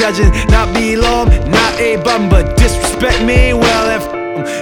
[0.00, 3.52] judging, not below 'em, not a bum, but disrespect me.
[3.52, 4.02] Well, if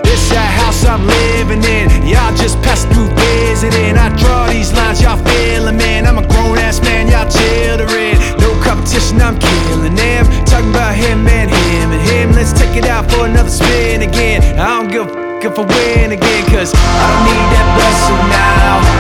[0.03, 3.97] this that house I'm living in, y'all just pass through visiting.
[3.97, 6.06] I draw these lines, y'all feeling, man.
[6.09, 8.19] I'm a grown ass man, y'all children.
[8.41, 10.27] No competition, I'm killing them.
[10.44, 12.33] Talking about him and him and him.
[12.33, 14.42] Let's take it out for another spin again.
[14.59, 18.22] I don't give a f- if I win again, cause I don't need that blessing
[18.34, 18.97] now.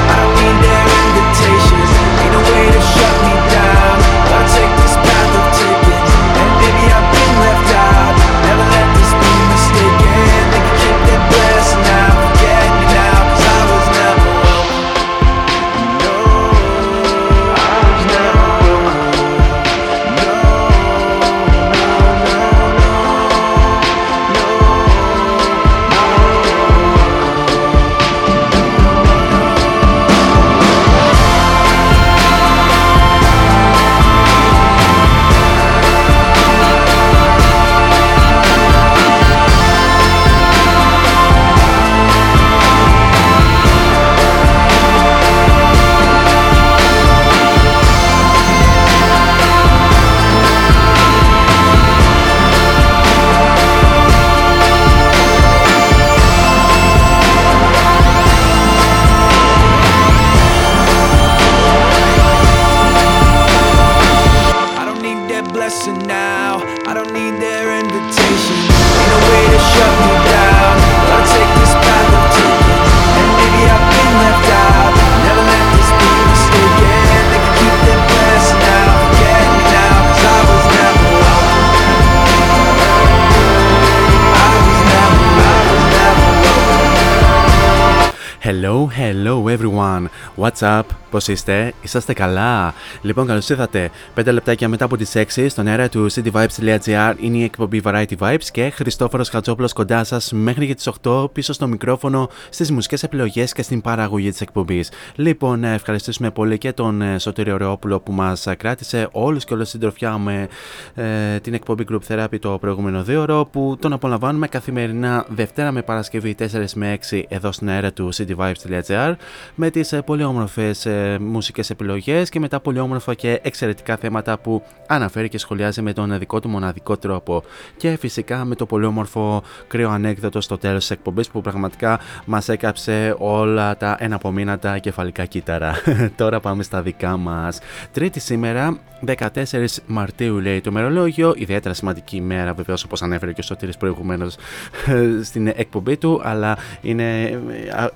[90.48, 93.90] What's up, πώς είστε, είσαστε καλά; Λοιπόν, καλώς ήρθατε.
[94.14, 98.44] 5 λεπτάκια μετά από τις 6 στον αέρα του cityvibes.gr είναι η εκπομπή Variety Vibes
[98.52, 103.52] και Χριστόφορος Χατζόπουλος κοντά σας μέχρι και τις 8 πίσω στο μικρόφωνο, στις μουσικές επιλογές
[103.52, 104.90] και στην παραγωγή της εκπομπής.
[105.14, 109.68] Λοιπόν, να ευχαριστήσουμε πολύ και τον ε, Σωτήριο Ρεόπουλο που μας κράτησε όλους και όλες
[109.68, 110.48] συντροφιά με
[110.94, 115.82] ε, την εκπομπή Group Therapy το προηγούμενο δύο ώρο που τον απολαμβάνουμε καθημερινά Δευτέρα με
[115.82, 116.44] Παρασκευή 4
[116.74, 119.12] με 6 εδώ στην αέρα του cityvibes.gr
[119.54, 123.96] με τις ε, πολύ όμορφες ε, μουσικές επιλογές και με τα πολύ όμορφα και εξαιρετικά
[123.96, 127.42] θέματα που αναφέρει και σχολιάζει με τον δικό του μοναδικό τρόπο
[127.76, 132.48] και φυσικά με το πολύ όμορφο κρύο ανέκδοτο στο τέλος της εκπομπής που πραγματικά μας
[132.48, 135.74] έκαψε όλα τα εναπομείνατα κεφαλικά κύτταρα.
[136.16, 137.58] Τώρα πάμε στα δικά μας.
[137.92, 143.44] Τρίτη σήμερα 14 Μαρτίου λέει το μερολόγιο, ιδιαίτερα σημαντική ημέρα βεβαίως όπως ανέφερε και ο
[143.44, 144.36] Σωτήρης προηγουμένως
[145.28, 147.38] στην εκπομπή του αλλά είναι, ε,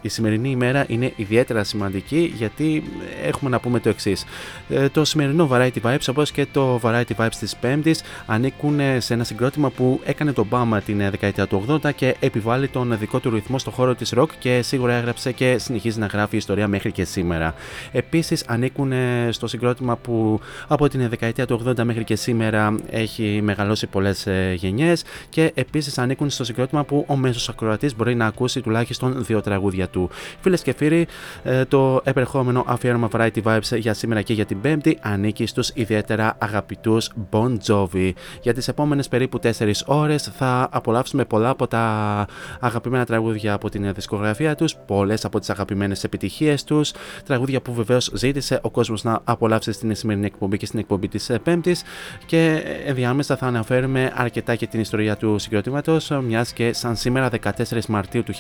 [0.01, 2.83] η σημερινή ημέρα είναι ιδιαίτερα σημαντική γιατί
[3.23, 4.25] έχουμε να πούμε το εξής.
[4.93, 9.71] Το σημερινό Variety Vibes όπως και το Variety Vibes της Πέμπτης ανήκουν σε ένα συγκρότημα
[9.71, 13.71] που έκανε τον Μπάμα την δεκαετία του 80 και επιβάλλει τον δικό του ρυθμό στο
[13.71, 17.55] χώρο της rock και σίγουρα έγραψε και συνεχίζει να γράφει ιστορία μέχρι και σήμερα.
[17.93, 18.93] Επίσης ανήκουν
[19.31, 24.55] στο συγκρότημα που από την δεκαετία του 80 μέχρι και σήμερα έχει μεγαλώσει πολλές ε,
[24.57, 29.41] γενιές και επίσης ανήκουν στο συγκρότημα που ο μέσος ακροατής μπορεί να ακούσει τουλάχιστον δύο
[29.41, 30.11] τραγούδια του.
[30.41, 31.07] Φίλες και φίλοι,
[31.43, 36.35] ε, το επερχόμενο αφιέρωμα Variety Vibes για σήμερα και για την Πέμπτη ανήκει στους ιδιαίτερα
[36.39, 38.13] αγαπητούς Bon Jovi.
[38.43, 42.27] Για τις επόμενες περίπου 4 ώρες θα απολαύσουμε πολλά από τα
[42.61, 46.93] αγαπημένα τραγούδια από την δισκογραφία τους, πολλές από τις αγαπημένες επιτυχίες τους,
[47.27, 51.31] τραγούδια που βεβαίως ζήτησε ο κόσμος να απολαύσει στην σημερινή εκπομπή και στην εκπομπή της
[51.43, 51.83] Πέμπτης
[52.27, 57.87] και ενδιάμεσα θα αναφέρουμε αρκετά και την ιστορία του συγκροτήματος, μιας και σαν σήμερα 14
[57.89, 58.33] Μαρτίου του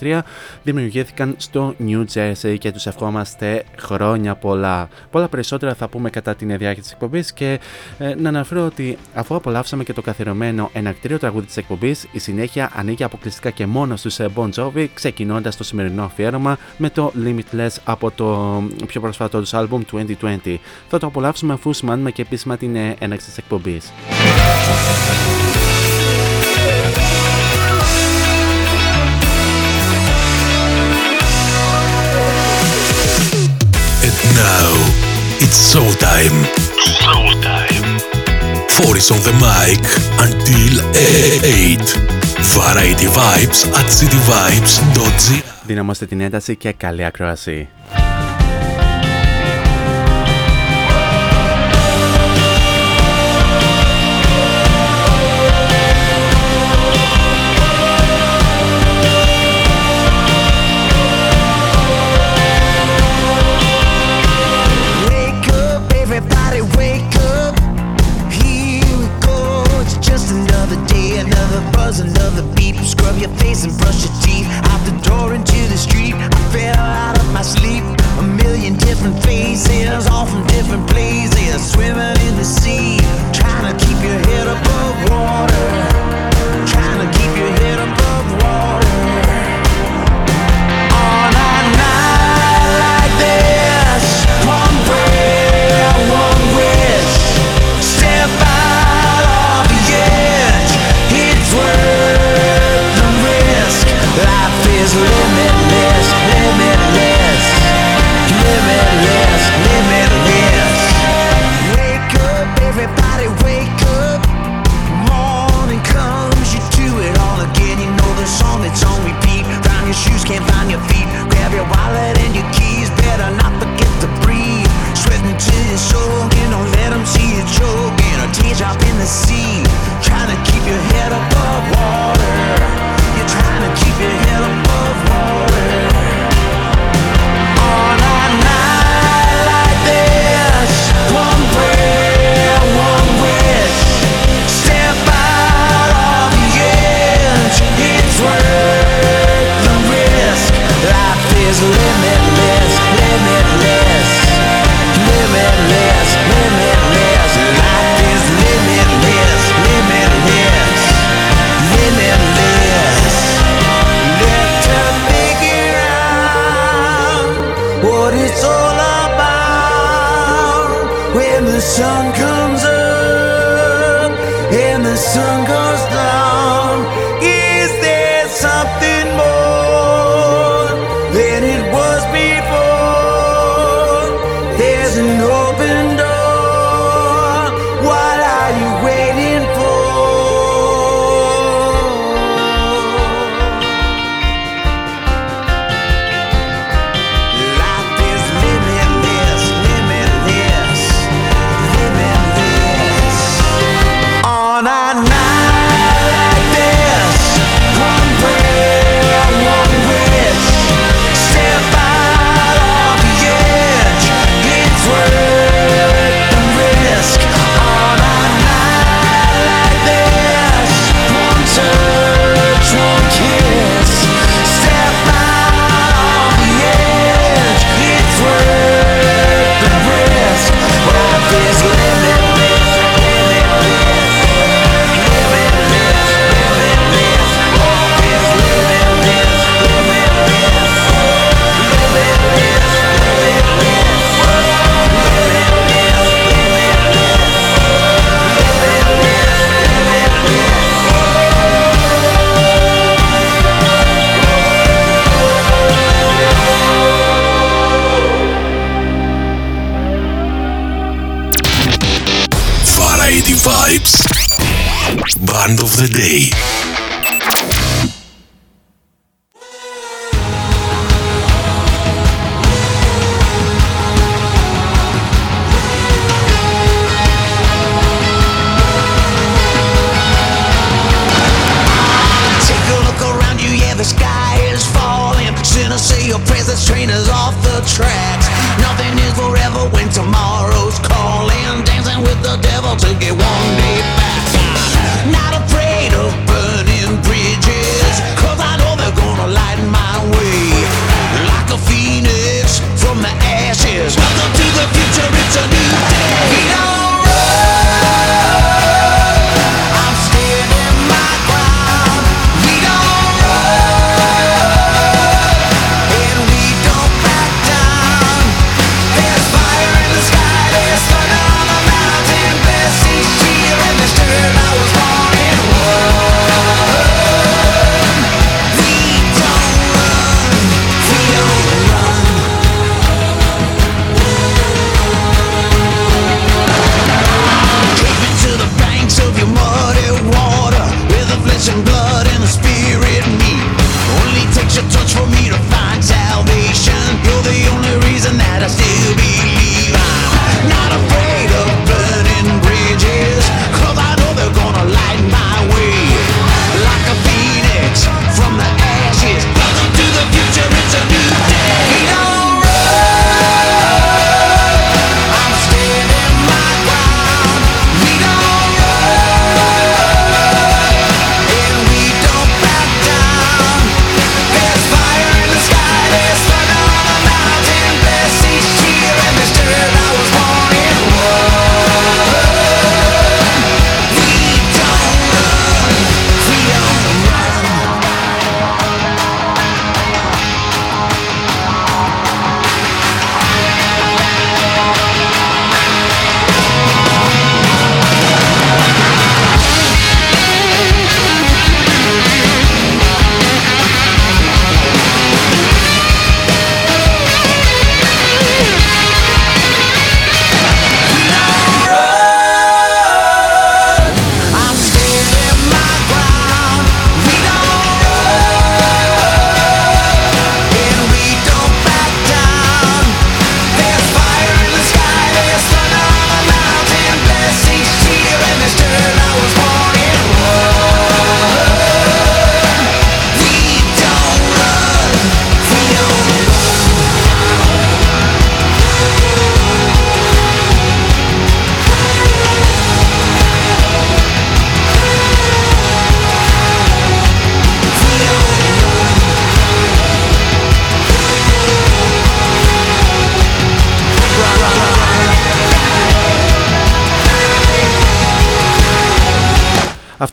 [0.00, 0.20] 1983
[0.62, 4.88] δημιουργήθηκαν στο New Jersey και τους ευχόμαστε χρόνια πολλά.
[5.10, 7.60] Πολλά περισσότερα θα πούμε κατά την διάρκεια της εκπομπής και
[7.98, 12.70] ε, να αναφέρω ότι αφού απολαύσαμε και το καθιερωμένο ενακτήριο τραγούδι της εκπομπής, η συνέχεια
[12.74, 17.76] ανήκει αποκλειστικά και μόνο στους ε, Bon Jovi, ξεκινώντας το σημερινό αφιέρωμα με το Limitless
[17.84, 20.56] από το πιο προσφατό τους άλμπουμ 2020.
[20.88, 23.38] Θα το απολαύσουμε αφού σημάνουμε και επίσημα την ε, έναξη της
[34.34, 34.70] now,
[35.44, 36.36] it's showtime.
[37.00, 37.86] Showtime.
[38.76, 39.84] Four is on the mic
[40.26, 40.74] until
[41.44, 42.14] 8.
[42.56, 47.68] Variety Vibes at cityvibes.gr Δυναμώστε την ένταση και καλή ακρόαση.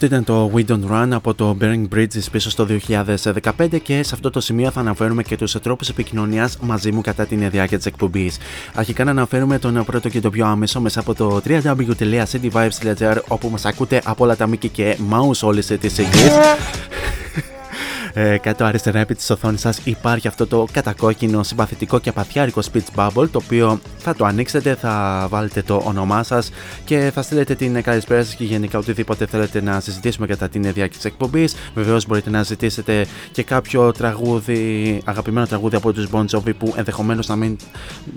[0.03, 4.12] Αυτό ήταν το We Don't Run από το Bearing Bridges πίσω στο 2015 και σε
[4.13, 7.86] αυτό το σημείο θα αναφέρουμε και τους τρόπους επικοινωνίας μαζί μου κατά την διάρκεια της
[7.86, 8.38] εκπομπής.
[8.74, 13.65] Αρχικά να αναφέρουμε τον πρώτο και το πιο άμεσο μέσα από το www.cityvibes.gr όπου μας
[13.65, 16.31] ακούτε από όλα τα μήκη και mouse όλες τις εγγύε
[18.13, 22.96] ε, κάτω αριστερά επί της οθόνης σας υπάρχει αυτό το κατακόκκινο, συμπαθητικό και απαθιάρικο speech
[22.96, 26.51] bubble το οποίο θα το ανοίξετε, θα βάλετε το όνομά σας
[26.86, 30.88] και θα στείλετε την καλησπέρα σας και γενικά οτιδήποτε θέλετε να συζητήσουμε κατά την διάρκεια
[30.88, 31.56] της εκπομπής.
[31.74, 37.27] Βεβαίως μπορείτε να ζητήσετε και κάποιο τραγούδι, αγαπημένο τραγούδι από τους Bon Jovi που ενδεχομένως
[37.27, 37.58] να μην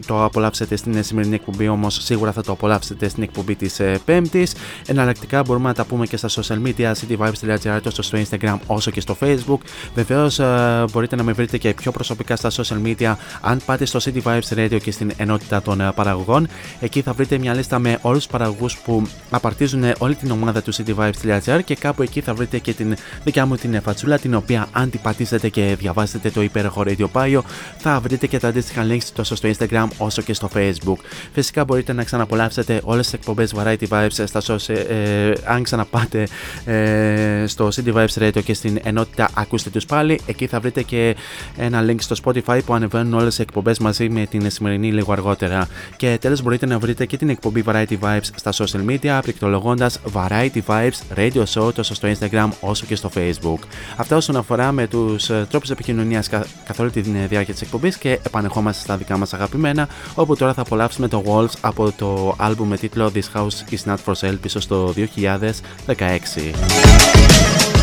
[0.07, 4.55] το απολαύσετε στην σημερινή εκπομπή, όμως σίγουρα θα το απολαύσετε στην εκπομπή της ε, Πέμπτης.
[4.87, 9.01] Εναλλακτικά μπορούμε να τα πούμε και στα social media, cityvibes.gr τόσο στο Instagram όσο και
[9.01, 9.59] στο Facebook.
[9.95, 13.99] Βεβαίως ε, μπορείτε να με βρείτε και πιο προσωπικά στα social media αν πάτε στο
[14.03, 16.49] City Vibes Radio και στην ενότητα των ε, παραγωγών.
[16.81, 20.75] Εκεί θα βρείτε μια λίστα με όλους τους παραγωγούς που απαρτίζουν όλη την ομάδα του
[20.75, 24.91] cityvibes.gr και κάπου εκεί θα βρείτε και την δικιά μου την φατσούλα την οποία αν
[24.91, 27.41] την πατήσετε και διαβάσετε το υπέροχο Radio Pio
[27.79, 30.99] θα βρείτε και τα αντίστοιχα links τόσο στο Instagram όσο και στο Facebook.
[31.33, 36.27] Φυσικά μπορείτε να ξαναπολαύσετε όλες τις εκπομπές Variety Vibes στα social, ε, αν ξαναπάτε
[36.65, 40.21] ε, στο City Vibes Radio και στην ενότητα ακούστε τους πάλι.
[40.27, 41.17] Εκεί θα βρείτε και
[41.57, 45.69] ένα link στο Spotify που ανεβαίνουν όλες οι εκπομπές μαζί με την σημερινή λίγο αργότερα.
[45.97, 50.61] Και τέλος μπορείτε να βρείτε και την εκπομπή Variety Vibes στα social media πληκτρολογώντας Variety
[50.67, 53.59] Vibes Radio Show τόσο στο Instagram όσο και στο Facebook.
[53.97, 56.29] Αυτά όσον αφορά με τους ε, τρόπους επικοινωνίας
[56.65, 60.61] καθ' όλη τη διάρκεια της εκπομπής και επανεχόμαστε στα δικά μας αγαπημένα, όπου τώρα θα
[60.61, 64.61] απολαύσουμε το Wolves από το album με τίτλο This House is Not for Sale πίσω
[64.61, 67.74] στο 2016.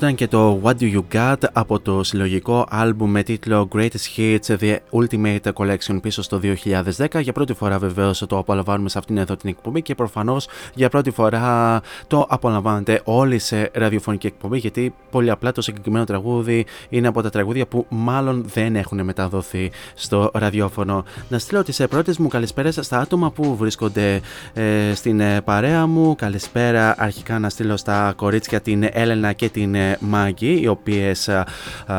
[0.00, 4.56] ήταν και το What Do You Got από το συλλογικό άλμπουμ με τίτλο Greatest Hits
[4.60, 7.22] The Ultimate Collection πίσω στο 2010.
[7.22, 11.10] Για πρώτη φορά βεβαίως το απολαμβάνουμε σε αυτήν εδώ την εκπομπή και προφανώς για πρώτη
[11.10, 17.22] φορά το απολαμβάνετε όλοι σε ραδιοφωνική εκπομπή γιατί πολύ απλά το συγκεκριμένο τραγούδι είναι από
[17.22, 21.04] τα τραγούδια που μάλλον δεν έχουν μεταδοθεί στο ραδιόφωνο.
[21.28, 24.20] Να στείλω τι πρώτες μου καλησπέρες στα άτομα που βρίσκονται
[24.54, 26.14] ε, στην ε, παρέα μου.
[26.14, 31.44] Καλησπέρα αρχικά να στείλω στα κορίτσια την Έλενα και την ε, Μάγκη οι οποίες ε,
[31.86, 31.94] ε,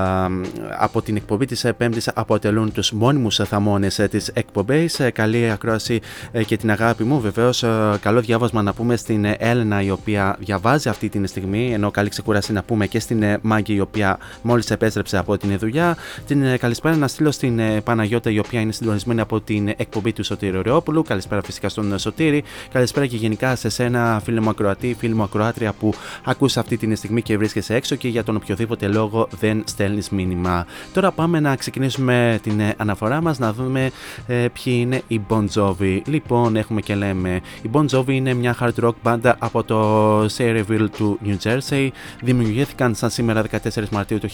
[0.80, 5.02] από την εκπομπή της Πέμπτης αποτελούν τους μόνιμους θαμώνες ε, της εκπομπής.
[5.14, 6.00] Καλή ακρόαση
[6.46, 7.20] και την αγάπη μου.
[7.20, 7.64] Βεβαίως,
[8.02, 12.54] καλό διάβασμα να πούμε στην Έλενα η οποία διαβάζει αυτή την στιγμή, ενώ καλή ξεκούραση
[12.54, 15.98] να πούμε και στην Μάγκη η οποία μόλις επέστρεψε από την δουλειά.
[16.28, 20.62] Την καλησπέρα να στείλω στην Παναγιώτα η οποία είναι συντονισμένη από την εκπομπή του Σωτήρη
[20.62, 21.04] Ρεόπουλου.
[21.04, 22.44] Καλησπέρα φυσικά στον Σωτήρη.
[22.72, 25.94] Καλησπέρα και γενικά σε σένα, φίλε μου ακροατή, φίλο μου ακροάτρια που
[26.24, 30.66] ακούς αυτή την στιγμή και βρίσκεσαι έξω και για τον οποιοδήποτε λόγο δεν στέλνεις μήνυμα.
[30.94, 33.92] Τώρα πάμε να ξεκινήσουμε την ε, αναφορά μας να δούμε
[34.28, 36.02] ε, ποιοι είναι οι Bon Jovi.
[36.06, 37.42] Λοιπόν, έχουμε και λέμε.
[37.62, 41.90] Η Bon Jovi είναι μια hard rock μπάντα από το Sayreville του New Jersey.
[42.22, 44.30] Δημιουργήθηκαν σαν σήμερα 14 Μαρτίου του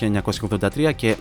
[0.60, 1.16] 1983 και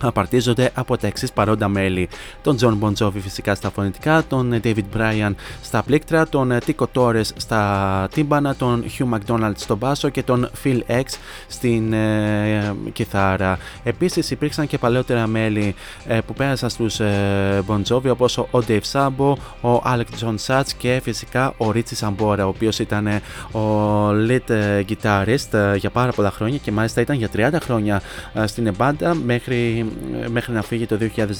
[0.00, 2.08] απαρτίζονται από τα εξής παρόντα μέλη.
[2.42, 7.24] Τον John Bon Jovi φυσικά στα φωνητικά, τον David Bryan στα πλήκτρα, τον Tico Torres
[7.36, 11.04] στα τύμπανα, τον Hugh McDonald στο μπάσο και τον Phil X
[11.46, 13.58] στην ε, κιθάρα.
[13.82, 15.74] Επίσης υπήρξαν και παλαιότερα μέλη
[16.06, 20.68] ε, που πέρασαν στους ε, Bon Jovi όπως ο Dave Sabo, ο Alec John Satch
[20.78, 23.06] και φυσικά ο Richie Sambora ο οποίος ήταν
[23.52, 28.02] ο lead guitarist για πάρα πολλά χρόνια και μάλιστα ήταν για 30 χρόνια
[28.44, 29.89] στην μπάντα μέχρι
[30.28, 30.98] μέχρι να φύγει το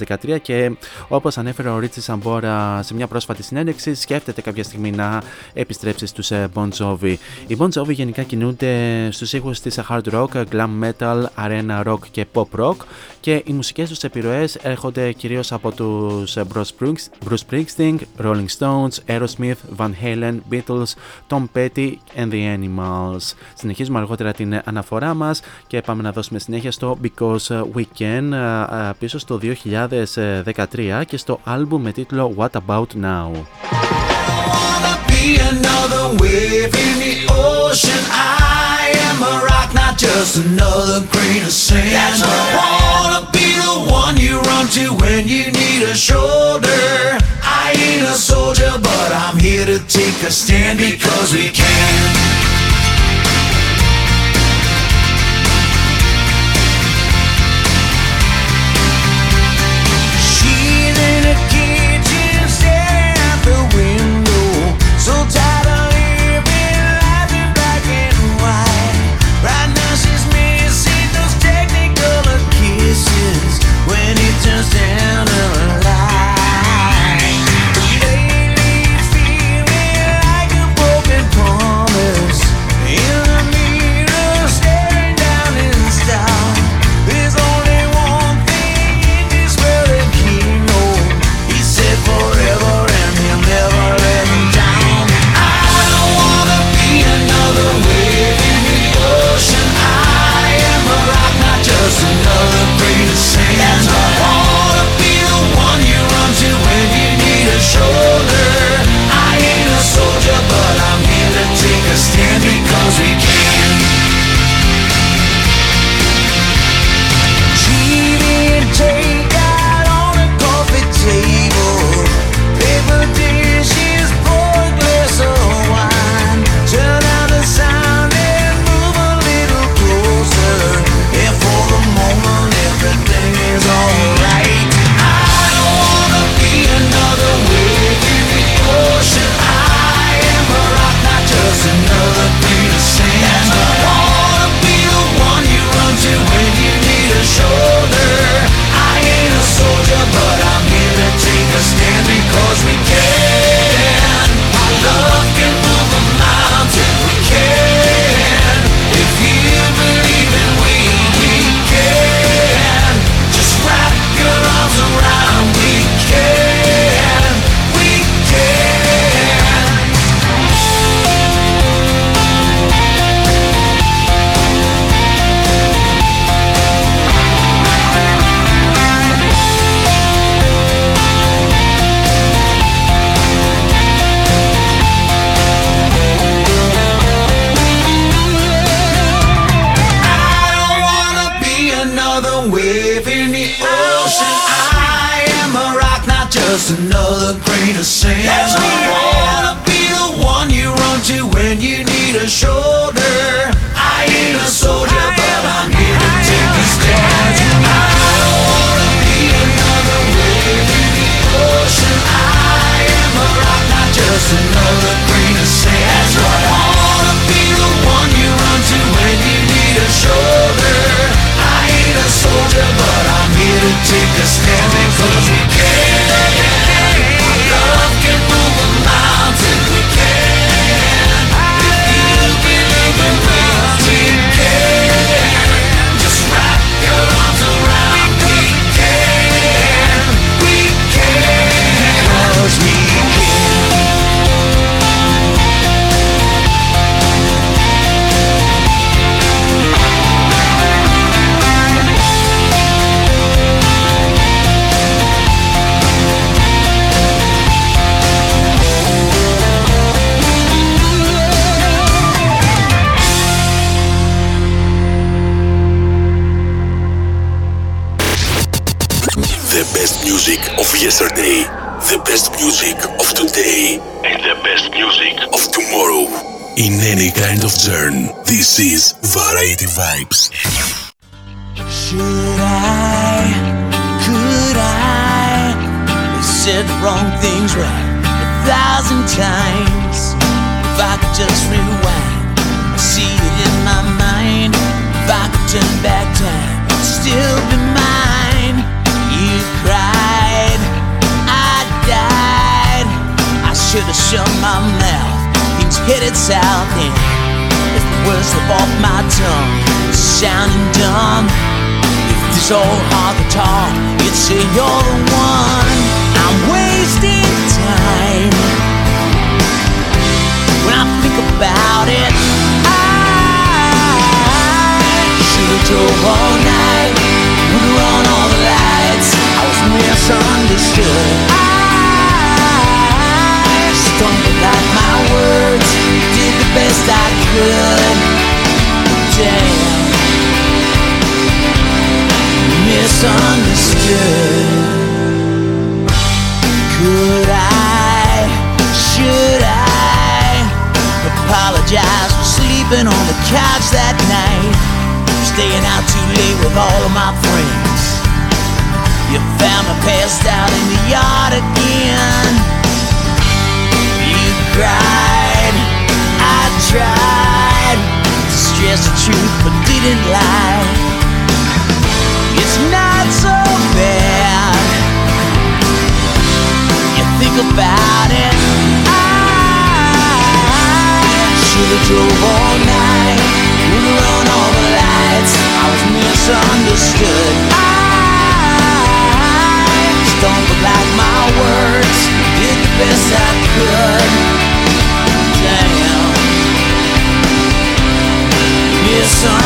[0.09, 0.71] 2013 και
[1.09, 6.31] όπως ανέφερε ο Ρίτσι Σαμπόρα σε μια πρόσφατη συνέντευξη σκέφτεται κάποια στιγμή να επιστρέψει στους
[6.31, 7.15] ε, Bon Jovi.
[7.47, 12.27] Οι Bon Jovi γενικά κινούνται στους ήχους της hard rock, glam metal, arena rock και
[12.35, 12.77] pop rock
[13.21, 19.61] και οι μουσικές τους επιρροές έρχονται κυρίως από τους ε, Bruce Springsteen, Rolling Stones, Aerosmith,
[19.77, 20.95] Van Halen, Beatles,
[21.29, 23.35] Tom Petty and the Animals.
[23.55, 28.33] Συνεχίζουμε αργότερα την αναφορά μας και πάμε να δώσουμε συνέχεια στο Because We Can
[28.99, 33.31] πίσω στο 2013 και στο άλμπουμ με τίτλο What About Now.
[40.01, 41.93] Just another grain of sand.
[41.93, 43.01] That's right.
[43.03, 47.19] Wanna be the one you run to when you need a shoulder.
[47.43, 52.30] I ain't a soldier, but I'm here to take a stand because we can.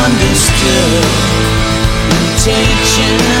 [0.05, 1.03] understood.
[2.11, 3.34] Intention.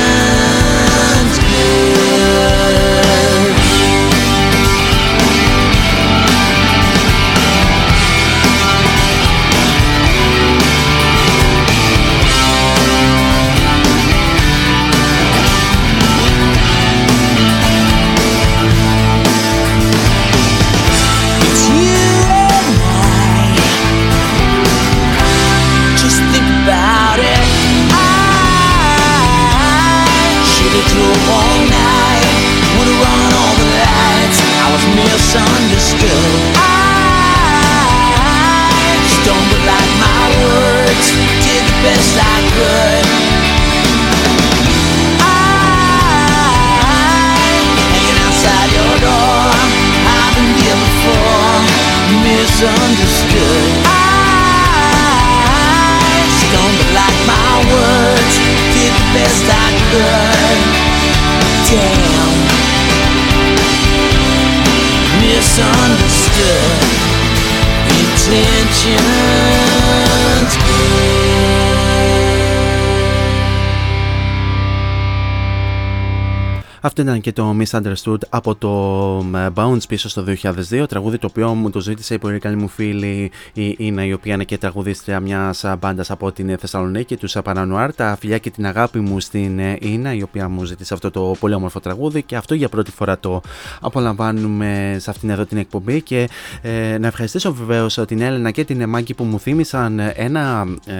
[76.97, 80.23] Αυτό ήταν και το Misunderstood από το ε, Bounce πίσω στο
[80.69, 84.13] 2002, τραγούδι το οποίο μου το ζήτησε η πολύ καλή μου φίλη η Ίνα, η
[84.13, 87.93] οποία είναι και τραγουδίστρια μιας μπάντας από την Θεσσαλονίκη, του Παρανουάρ.
[87.93, 91.35] Τα φιλιά και την αγάπη μου στην ε, Ίνα, η οποία μου ζήτησε αυτό το
[91.39, 93.41] πολύ όμορφο τραγούδι και αυτό για πρώτη φορά το
[93.81, 96.01] απολαμβάνουμε σε αυτήν εδώ την εκπομπή.
[96.01, 96.29] Και
[96.61, 100.67] ε, να ευχαριστήσω βεβαίως την Έλενα και την Μάγκη που μου θύμισαν ένα.
[100.85, 100.93] Ε,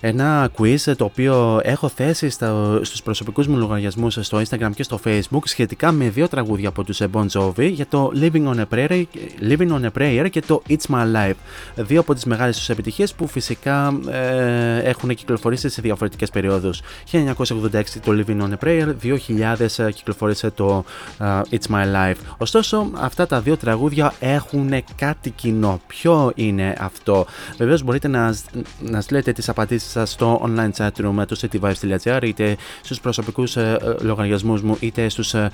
[0.00, 5.00] ένα quiz το οποίο έχω θέσει στο, στους προσωπικούς μου λογαριασμούς στο Instagram και στο
[5.04, 9.04] Facebook σχετικά με δύο τραγούδια από τους Bon Jovi για το Living on a Prayer,
[9.48, 11.34] Living on a Prayer και το It's My Life.
[11.74, 16.80] Δύο από τις μεγάλες τους επιτυχίες που φυσικά ε, έχουν κυκλοφορήσει σε διαφορετικές περιόδους.
[17.12, 18.94] 1986 το Living on a Prayer,
[19.76, 20.84] 2000 κυκλοφόρησε το
[21.18, 22.16] uh, It's My Life.
[22.38, 25.80] Ωστόσο αυτά τα δύο τραγούδια έχουν κάτι κοινό.
[25.86, 27.26] Ποιο είναι αυτό;
[27.58, 28.34] Βεβαίως μπορείτε να,
[28.80, 33.78] να στείλετε τις απαντήσεις σας στο online chat room του cityvibes.gr είτε στους προσωπικούς ε,
[34.00, 35.50] λογαριασμούς μου είτε στους, ε,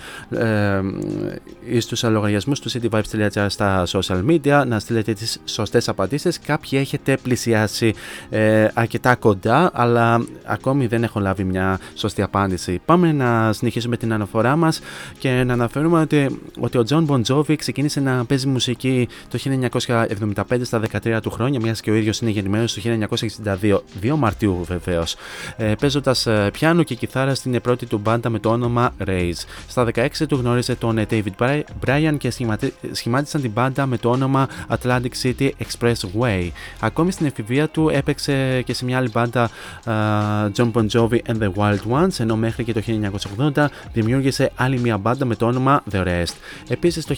[1.68, 6.40] ε, στους λογαριασμούς του cityvibes.gr στα social media να στείλετε τις σωστές απαντήσεις.
[6.40, 7.94] Κάποιοι έχετε πλησιάσει
[8.30, 12.80] ε, αρκετά κοντά αλλά ακόμη δεν έχω λάβει μια σωστή απάντηση.
[12.84, 14.80] Πάμε να συνεχίσουμε την αναφορά μας
[15.18, 19.38] και να αναφέρουμε ότι, ότι ο John Bon Jovi ξεκίνησε να παίζει μουσική το
[20.48, 22.80] 1975 στα 13 του χρόνια μιας και ο ίδιος είναι γεννημένος το
[23.62, 23.78] 1962.
[24.00, 25.16] Δύο Μαρτίου βεβαίως.
[25.56, 29.44] Ε, Παίζοντας ε, πιάνο και κιθάρα στην πρώτη του μπάντα με το όνομα Rays.
[29.68, 32.30] Στα 16 του γνώρισε τον ε, David Bryan και
[32.92, 36.48] σχημάτισαν την μπάντα με το όνομα Atlantic City Expressway.
[36.80, 39.50] Ακόμη στην εφηβεία του έπαιξε και σε μια άλλη μπάντα
[40.56, 42.82] John Bon Jovi and the Wild Ones, ενώ μέχρι και το
[43.54, 46.34] 1980 δημιούργησε άλλη μια μπάντα με το όνομα The Rest.
[46.68, 47.14] Επίσης το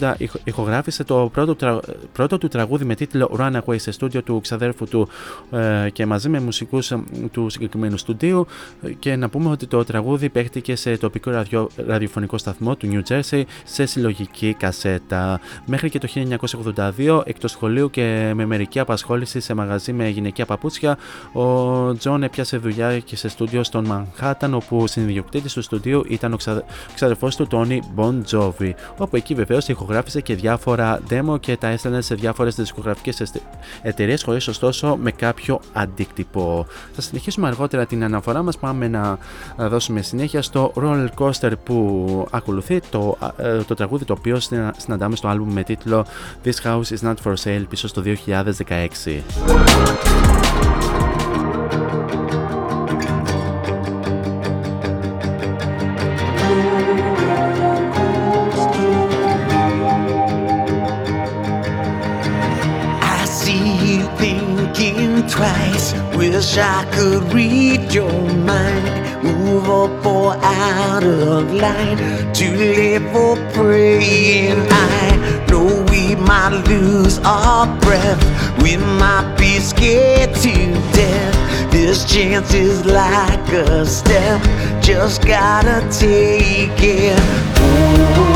[0.00, 0.12] 1980
[0.44, 1.80] ηχογράφησε το πρώτο,
[2.12, 5.08] πρώτο του τραγούδι με τίτλο Runaway σε στούντιο του ξαδέρφου του
[5.50, 8.46] ε, και μαζί με μουσικούς ε, του συγκεκριμένου στούντιου
[8.98, 13.42] και να πούμε ότι το τραγούδι παίχτηκε σε τοπικό ραδιο, ραδιοφωνικό σταθμό του New Jersey
[13.64, 15.40] σε συλλογική κασέτα.
[15.66, 16.08] Μέχρι και το
[16.96, 20.98] 1982 εκτός σχολείου και με μερική απασχόληση σε μαγαζί με γυναικεία παπούτσια
[21.32, 26.36] ο Τζον έπιασε δουλειά και σε στούντιο στον Μανχάταν όπου συνδιοκτήτης του στούντιου ήταν ο
[26.94, 32.00] ξαδερφός του Τόνι Bon Jovi όπου εκεί βεβαίως ηχογράφησε και διάφορα demo και τα έστελνε
[32.00, 33.22] σε διάφορες δισκογραφικές
[33.82, 36.15] εταιρείες, χωρίς ωστόσο με κάποιο αντίκτυπο.
[36.92, 38.58] Θα συνεχίσουμε αργότερα την αναφορά μας.
[38.58, 39.18] Πάμε να
[39.56, 44.38] δώσουμε συνέχεια στο roller coaster που ακολουθεί το, ε, το τραγούδι το οποίο
[44.76, 46.06] συναντάμε στο album με τίτλο
[46.44, 50.35] This House is Not for Sale πίσω στο 2016.
[66.56, 69.22] Wish I could read your mind.
[69.22, 71.98] Move up or out of line.
[72.32, 74.66] Too late for praying.
[74.70, 78.22] I know we might lose our breath.
[78.62, 80.54] We might be scared to
[80.94, 81.70] death.
[81.70, 84.40] This chance is like a step.
[84.82, 87.20] Just gotta take it.
[87.60, 88.35] Ooh.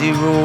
[0.00, 0.39] zero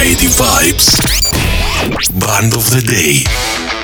[0.00, 0.96] Lady Vibes.
[2.18, 3.79] Band of the Day.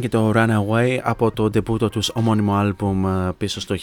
[0.00, 3.76] Και το Runaway από το ντεπούτο τους ομώνυμο άλμπουμ ε, πίσω στο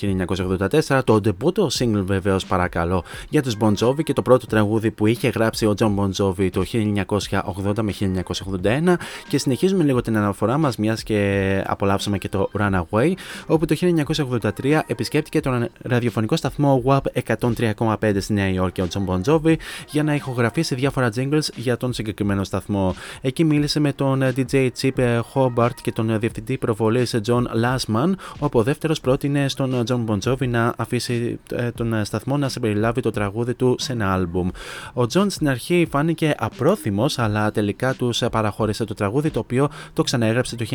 [0.88, 1.02] 1984.
[1.04, 5.28] Το ντεπούτο single βεβαίως παρακαλώ για τους Bon Jovi και το πρώτο τραγούδι που είχε
[5.28, 6.64] γράψει ο John Bon Jovi το
[7.64, 7.94] 1980 με
[8.64, 8.94] 1981
[9.28, 13.12] και συνεχίζουμε λίγο την αναφορά μας μιας και απολαύσαμε και το Runaway
[13.48, 13.76] όπου το
[14.60, 17.02] 1983 επισκέπτηκε τον ραδιοφωνικό σταθμό WAP
[17.76, 19.56] 103,5 στη Νέα Υόρκη ο John Bon Jovi
[19.90, 22.96] για να ηχογραφήσει διάφορα jingles για τον συγκεκριμένο σταθμό.
[23.22, 28.64] Εκεί μίλησε με τον DJ Chip Hobart και τον διευθυντή προβολής John Lastman, όπου ο
[28.64, 33.54] δεύτερος πρότεινε στον John Bon Jovi να αφήσει ε, τον σταθμό να συμπεριλάβει το τραγούδι
[33.54, 34.50] του σε ένα άλμπουμ.
[34.94, 40.04] Ο John στην αρχή φάνηκε απρόθυμος, αλλά τελικά τους παραχώρησε το τραγούδι, το οποίο το
[40.04, 40.66] ξαναέγραψε το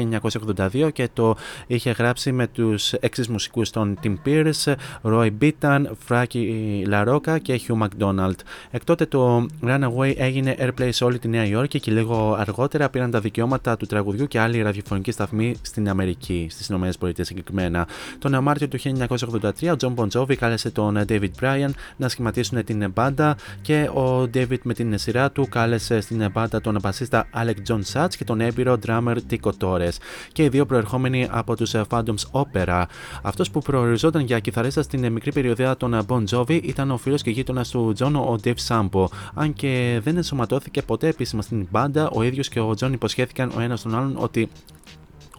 [0.72, 1.36] 1982 και το
[1.66, 7.86] είχε γράψει με τους έξι μουσικούς των Tim Pierce, Roy Beaton, Frankie LaRocca και Hugh
[7.86, 8.34] McDonald.
[8.70, 13.11] Εκ τότε το Runaway έγινε airplay σε όλη τη Νέα Υόρκη και λίγο αργότερα πήραν
[13.11, 17.86] τα δικαιώματα του τραγουδιού και άλλοι ραδιοφωνικοί σταθμοί στην Αμερική, στις ΗΠΑ συγκεκριμένα.
[18.18, 22.91] Τον Μάρτιο του 1983, ο John Bon Jovi κάλεσε τον David Bryan να σχηματίσουν την
[22.95, 27.80] μπάντα και ο David με την σειρά του κάλεσε στην μπάντα τον μπασίστα Alec John
[27.93, 29.97] Satch και τον έμπειρο drummer Tico Torres
[30.32, 32.84] και οι δύο προερχόμενοι από τους Phantoms Opera.
[33.22, 37.30] Αυτός που προοριζόταν για κιθαρίστα στην μικρή περιοδία των Bon Jovi ήταν ο φίλος και
[37.30, 39.05] γείτονας του John, ο Dave Sampo.
[39.34, 43.61] Αν και δεν ενσωματώθηκε ποτέ επίσημα στην μπάντα, ο ίδιος και ο John υποσχέθηκαν ο
[43.61, 44.49] ένας τον άλλον ότι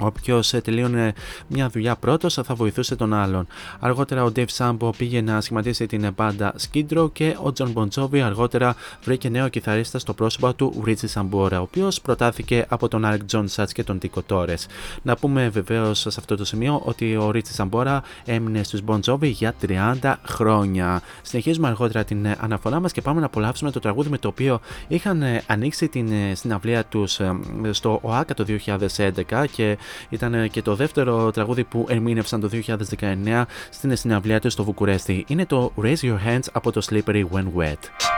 [0.04, 1.14] Όποιος τελείωνε
[1.48, 3.48] μια δουλειά πρώτος θα βοηθούσε τον άλλον.
[3.80, 7.88] Αργότερα ο Dave Sampo πήγε να σχηματίσει την μπάντα Skid Row και ο John Bon
[7.96, 13.04] Jovi αργότερα βρήκε νέο κιθαρίστα στο πρόσωπο του Richie Sambora, ο οποίος προτάθηκε από τον
[13.06, 14.66] Alec John Satch και τον Tico Torres.
[15.02, 19.32] Να πούμε βεβαίως σε αυτό το σημείο ότι ο Richie Sambora έμεινε στους Bon Jovi
[19.32, 19.56] για
[20.02, 21.02] 30 χρόνια.
[21.22, 25.24] Συνεχίζουμε αργότερα την αναφορά μας και πάμε να απολαύσουμε το τραγούδι με το οποίο είχαν
[25.48, 27.40] ανοίξει την συναυλία τους ε,
[27.72, 28.46] στο ΟΑΚΑ το
[29.28, 29.78] 2011 και
[30.10, 32.50] ήταν ε, και το δεύτερο τραγούδι που ερμήνευσαν το
[33.00, 35.24] 2019 στην συναυλία τους στο Βουκουρέστι.
[35.28, 38.12] Είναι το Raise Your Hands από το Slippery When Wet.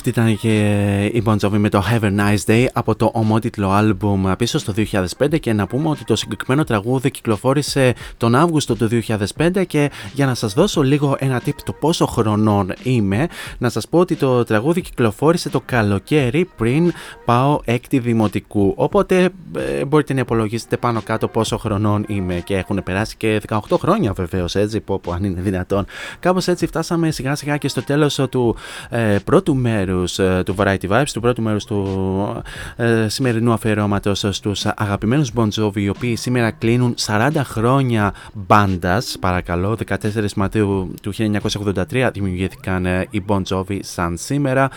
[0.00, 0.89] Αυτή ήταν και
[1.20, 4.72] η Bon Jovi με το Have a Nice Day από το ομότιτλο άλμπουμ πίσω στο
[5.18, 8.88] 2005 και να πούμε ότι το συγκεκριμένο τραγούδι κυκλοφόρησε τον Αύγουστο του
[9.36, 13.88] 2005 και για να σας δώσω λίγο ένα tip το πόσο χρονών είμαι να σας
[13.88, 16.92] πω ότι το τραγούδι κυκλοφόρησε το καλοκαίρι πριν
[17.24, 18.72] πάω έκτη δημοτικού.
[18.76, 23.58] Οπότε ε, μπορείτε να υπολογίσετε πάνω κάτω πόσο χρονών είμαι και έχουν περάσει και 18
[23.78, 25.86] χρόνια βεβαίως έτσι πω, πω αν είναι δυνατόν.
[26.20, 28.56] Κάπως έτσι φτάσαμε σιγά σιγά και στο τέλος του
[28.90, 32.42] ε, πρώτου μέρους ε, του Variety Vibes, του πρώτου μέρους του
[32.76, 39.16] ε, σημερινού αφιερώματος στους αγαπημένους Bon Jovi, οι οποίοι σήμερα κλείνουν 40 χρόνια μπάντας.
[39.20, 44.70] Παρακαλώ, 14 Μαρτίου του 1983 δημιουργήθηκαν ε, οι Bon Jovi σαν σήμερα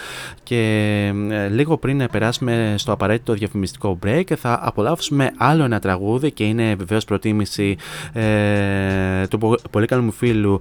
[0.43, 0.61] και
[1.29, 6.75] ε, λίγο πριν περάσουμε στο απαραίτητο διαφημιστικό break θα απολαύσουμε άλλο ένα τραγούδι και είναι
[6.75, 7.77] βεβαίως προτίμηση
[8.13, 10.59] ε, του πολύ καλού μου φίλου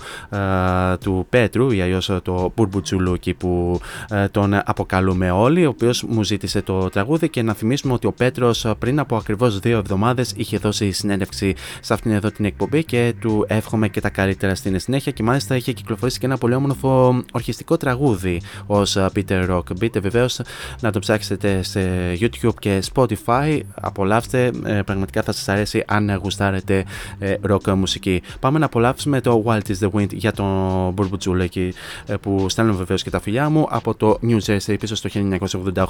[1.01, 6.63] του Πέτρου ή αλλιώς το Μπουρμπουτσουλούκι που ε, τον αποκαλούμε όλοι, ο οποίος μου ζήτησε
[6.63, 10.91] το τραγούδι και να θυμίσουμε ότι ο Πέτρος πριν από ακριβώς δύο εβδομάδες είχε δώσει
[10.91, 15.23] συνέντευξη σε αυτήν εδώ την εκπομπή και του εύχομαι και τα καλύτερα στην συνέχεια και
[15.23, 19.77] μάλιστα είχε κυκλοφορήσει και ένα πολύ όμορφο ορχιστικό τραγούδι ως Peter Rock.
[19.77, 20.41] Μπείτε βεβαίως
[20.81, 21.81] να το ψάξετε σε
[22.21, 26.85] YouTube και Spotify, απολαύστε, ε, πραγματικά θα σας αρέσει αν γουστάρετε
[27.19, 28.23] ε, rock μουσική.
[28.41, 31.75] Πάμε να απολαύσουμε το Wild is the Wind για τον Μπουρμπουτζούλεκι
[32.21, 35.09] που στέλνω βεβαίως και τα φιλιά μου από το New Jersey πίσω στο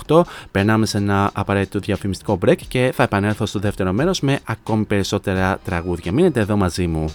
[0.06, 0.22] 1988.
[0.50, 5.58] Περνάμε σε ένα απαραίτητο διαφημιστικό break και θα επανέλθω στο δεύτερο μέρος με ακόμη περισσότερα
[5.64, 6.12] τραγούδια.
[6.12, 7.14] Μείνετε εδώ μαζί μου.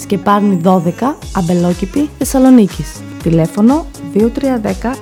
[0.00, 0.78] Σκεπάρνη 12,
[1.32, 3.02] Αμπελόκηπη, Θεσσαλονίκης.
[3.22, 4.94] Τηλέφωνο 2310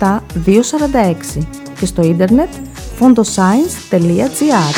[0.00, 1.46] 737 246
[1.78, 2.48] και στο ίντερνετ
[3.00, 4.74] fondoscience.gr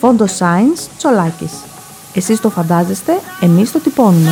[0.00, 1.52] Fondoscience Τσολάκης.
[2.14, 4.30] Εσείς το φαντάζεστε, εμείς το τυπώνουμε.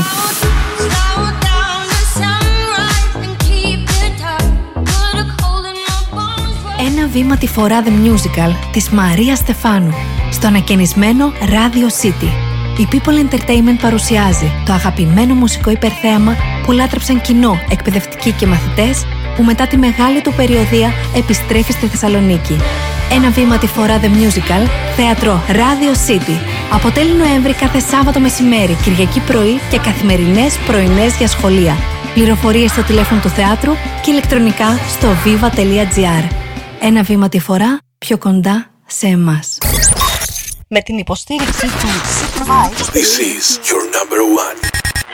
[6.86, 9.92] Ένα βήμα τη φορά The Musical της Μαρία Στεφάνου
[10.30, 17.58] στο ανακαινισμένο Radio City η People Entertainment παρουσιάζει το αγαπημένο μουσικό υπερθέαμα που λάτρεψαν κοινό,
[17.70, 19.06] εκπαιδευτικοί και μαθητές
[19.36, 22.56] που μετά τη μεγάλη του περιοδία επιστρέφει στη Θεσσαλονίκη.
[23.10, 26.36] Ένα βήμα τη φορά The Musical, θέατρο Radio City.
[26.72, 31.76] Αποτέλει Νοέμβρη κάθε Σάββατο μεσημέρι, Κυριακή πρωί και καθημερινές πρωινές για σχολεία.
[32.14, 36.34] Πληροφορίες στο τηλέφωνο του θεάτρου και ηλεκτρονικά στο viva.gr.
[36.80, 39.58] Ένα βήμα τη φορά πιο κοντά σε εμάς
[40.74, 42.86] με την υποστήριξη του City Vibes.
[43.00, 44.56] This is your number one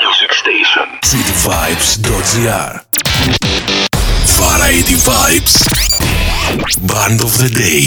[0.02, 0.86] music station.
[1.12, 2.72] cityvibes.gr
[4.42, 5.54] Variety Vibes
[6.90, 7.82] Band of the Day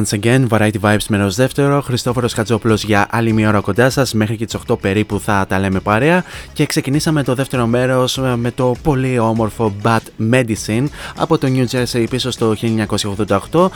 [0.00, 1.80] once again, Variety Vibes μέρο δεύτερο.
[1.80, 4.14] Χριστόφορος Χατζόπουλος για άλλη μία ώρα κοντά σας.
[4.14, 6.24] Μέχρι και τις 8 περίπου θα τα λέμε παρέα.
[6.60, 10.00] Και ξεκινήσαμε το δεύτερο μέρος με το πολύ όμορφο Bad
[10.32, 10.84] Medicine
[11.16, 12.54] από το New Jersey πίσω στο
[13.50, 13.68] 1988.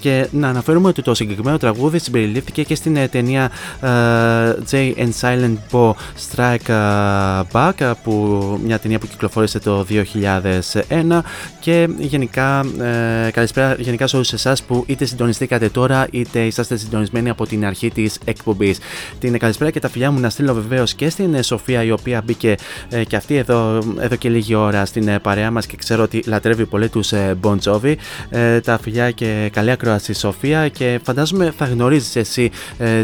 [0.00, 3.86] Και να αναφέρουμε ότι το συγκεκριμένο τραγούδι συμπεριλήφθηκε και στην ε, ταινία uh,
[4.70, 5.90] Jay and Silent Bo
[6.30, 9.86] Strike uh, Back, που, μια ταινία που κυκλοφόρησε το
[10.88, 11.20] 2001.
[11.60, 17.30] Και γενικά, uh, καλησπέρα γενικά σε όλους εσάς που είτε συντονιστήκατε τώρα, είτε είσαστε συντονισμένοι
[17.30, 18.78] από την αρχή της εκπομπής.
[19.18, 22.22] Την καλησπέρα και τα φιλιά μου να στείλω βεβαίως και στην ε, Σοφία, η οποία
[22.26, 22.54] μπήκε
[22.90, 26.22] ε, και αυτή εδώ, εδώ και λίγη ώρα στην ε, παρέα μας και ξέρω ότι
[26.26, 27.12] λατρεύει πολύ τους
[27.42, 27.94] Bon Jovi.
[28.64, 30.68] Τα φιλιά και καλή ακρόαση, Σοφία.
[30.68, 32.50] Και φαντάζομαι θα γνωρίζεις εσύ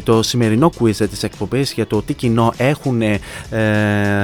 [0.04, 3.02] το σημερινό quiz της εκπομπής για το τι κοινό έχουν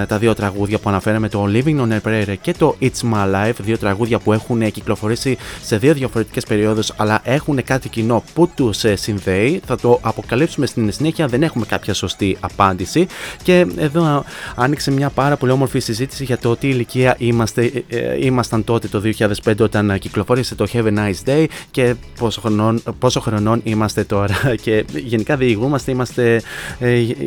[0.09, 3.55] τα δύο τραγούδια που αναφέραμε, το Living on a Prayer και το It's My Life.
[3.59, 8.84] Δύο τραγούδια που έχουν κυκλοφορήσει σε δύο διαφορετικές περιόδους, αλλά έχουν κάτι κοινό που τους
[8.84, 9.61] ε, συνδέει.
[9.66, 13.07] Θα το αποκαλύψουμε στην συνέχεια, δεν έχουμε κάποια σωστή απάντηση.
[13.42, 14.24] Και εδώ
[14.57, 18.89] άνοιξε μια πάρα πολύ όμορφη συζήτηση για το τι ηλικία είμαστε, ε, ε, ήμασταν τότε
[18.89, 19.03] το
[19.45, 24.36] 2005 όταν κυκλοφόρησε το Have a Nice Day και πόσο χρονών, πόσο χρονών είμαστε τώρα.
[24.62, 26.43] Και γενικά διηγούμαστε, είμαστε,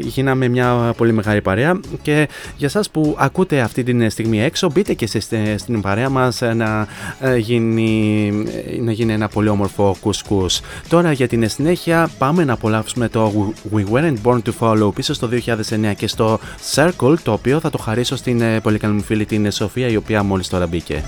[0.02, 1.80] γίναμε μια πολύ μεγάλη παρέα.
[2.02, 6.42] Και για εσά που ακούτε αυτή τη στιγμή έξω, μπείτε και εσείς στην παρέα μας
[6.56, 6.88] να
[7.38, 8.32] γίνει,
[8.82, 13.84] να γίνει ένα πολύ όμορφο κουσκούς Τώρα για την συνέχεια πάμε να απολαύσουμε το We
[13.92, 16.40] Weren't Born to Follow πίσω στο 2009 και στο
[16.76, 19.96] Circle το οποίο θα το χαρίσω στην ε, πολύ καλή μου φίλη την Σοφία η
[19.96, 21.04] οποία μόλις τώρα μπήκε.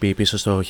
[0.00, 0.60] My Baby πίσω στο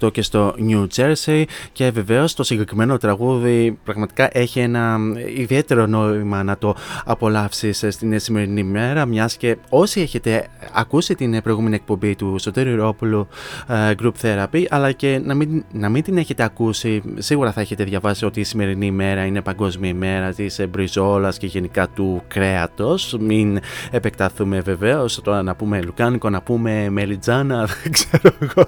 [0.00, 1.44] 1988 και στο New Jersey.
[1.72, 4.98] Και βεβαίως το συγκεκριμένο τραγούδι πραγματικά έχει ένα
[5.36, 11.74] ιδιαίτερο νόημα να το απολαύσεις στην σημερινή μέρα μιας και όσοι έχετε ακούσει την προηγούμενη
[11.74, 13.28] εκπομπή του Σωτήρη Ρόπουλου
[13.68, 17.84] uh, Group Therapy αλλά και να μην, να μην την έχετε ακούσει σίγουρα θα έχετε
[17.84, 23.16] διαβάσει ότι η σημερινή ημέρα είναι παγκόσμια ημέρα της μπριζόλας και γενικά του κρέατος.
[23.20, 23.60] Μην
[23.90, 28.64] επεκταθούμε βεβαίως τώρα να πούμε λουκάνικο να πούμε μελιτζάνα δεν ξέρω εγώ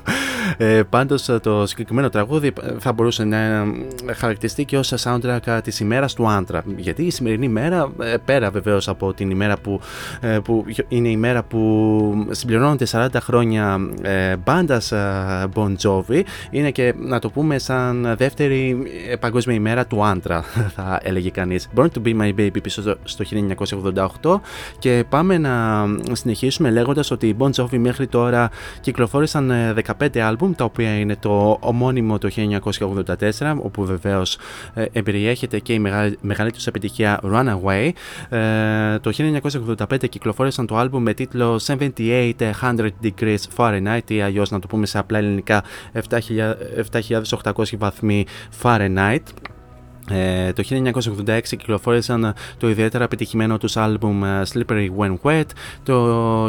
[0.57, 3.65] ε, πάντως το συγκεκριμένο τραγούδι θα μπορούσε να
[4.17, 6.63] χαρακτηριστεί και ως soundtrack της ημέρας του άντρα.
[6.77, 9.81] Γιατί η σημερινή ημέρα ε, πέρα βεβαίως από την ημέρα που,
[10.21, 14.93] ε, που είναι η μέρα που συμπληρώνονται 40 χρόνια ε, μπάντας
[15.55, 18.83] Bon Jovi είναι και να το πούμε σαν δεύτερη
[19.21, 20.45] παγκόσμια ημέρα του άντρα
[20.77, 21.69] θα έλεγε κανείς.
[21.77, 23.25] Born to be my baby πίσω στο
[24.23, 24.41] 1988
[24.79, 28.51] και πάμε να συνεχίσουμε λέγοντας ότι οι Bon Jovi μέχρι τώρα
[28.81, 29.53] κυκλοφόρησαν
[30.01, 32.31] 15 άλμπουμ τα οποία είναι το ομώνυμο το
[33.41, 34.39] 1984 όπου βεβαίως
[34.93, 37.91] εμπεριέχεται και η μεγάλη, μεγάλη τους επιτυχία Runaway
[38.29, 39.13] ε, το
[39.91, 44.99] 1985 κυκλοφόρησαν το άλμπουμ με τίτλο 7800 Degrees Fahrenheit ή αλλιώς να το πούμε σε
[44.99, 45.63] απλά ελληνικά
[47.43, 48.25] 7800 βαθμοί
[48.63, 49.23] Fahrenheit
[50.11, 50.63] ε, το
[51.27, 55.45] 1986 κυκλοφόρησαν το ιδιαίτερα επιτυχημένο τους άλμπουμ ε, Slippery When Wet,
[55.83, 56.47] το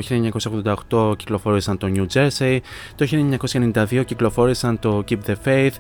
[0.90, 2.58] 1988 κυκλοφόρησαν το New Jersey,
[2.96, 3.08] το
[3.74, 5.72] 1992 κυκλοφόρησαν το Keep the Faith,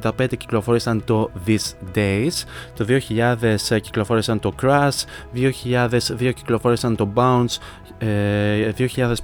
[0.00, 2.44] 1995 κυκλοφόρησαν το These Days,
[2.76, 5.04] το 2000 κυκλοφόρησαν το Crash,
[5.34, 7.56] 2002 κυκλοφόρησαν το Bounce,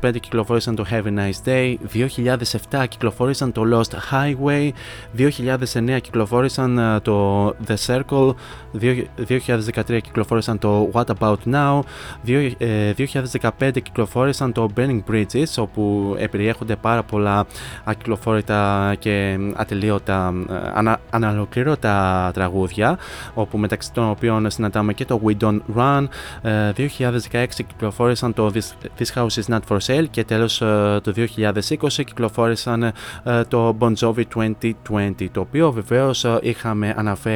[0.01, 1.77] 2005 κυκλοφόρησαν το Have a Nice Day,
[2.71, 4.71] 2007 κυκλοφόρησαν το Lost Highway,
[5.17, 8.35] 2009 κυκλοφόρησαν το The Circle,
[9.29, 11.81] 2013 κυκλοφόρησαν το What About Now,
[12.29, 17.47] 2015 κυκλοφόρησαν το Burning Bridges όπου περιέχονται πάρα πολλά
[17.85, 20.35] ακυκλοφόρητα και ατελείωτα
[20.75, 22.99] ανα, αναλοκλήρωτα τραγούδια
[23.35, 26.07] όπου μεταξύ των οποίων συναντάμε και το We Don't Run
[27.33, 30.59] 2016 κυκλοφόρησαν το This, This House Is Not For Sale και τέλος
[31.03, 32.93] το 2020 κυκλοφόρησαν
[33.49, 37.32] το Bon Jovi 2020 το οποίο βεβαίως είχαμε αναφέρει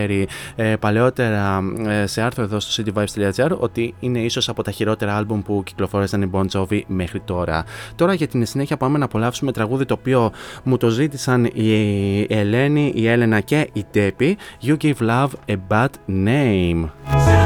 [0.56, 5.42] ε, παλαιότερα ε, σε άρθρο εδώ στο cityvibes.gr ότι είναι ίσως από τα χειρότερα άλμπουμ
[5.42, 7.64] που κυκλοφόρησαν οι Bon Jovi μέχρι τώρα.
[7.94, 10.32] Τώρα για την συνέχεια πάμε να απολαύσουμε τραγούδι το οποίο
[10.62, 14.36] μου το ζήτησαν η Ελένη, η Έλενα και η Τέπη.
[14.62, 17.45] You give love a bad name.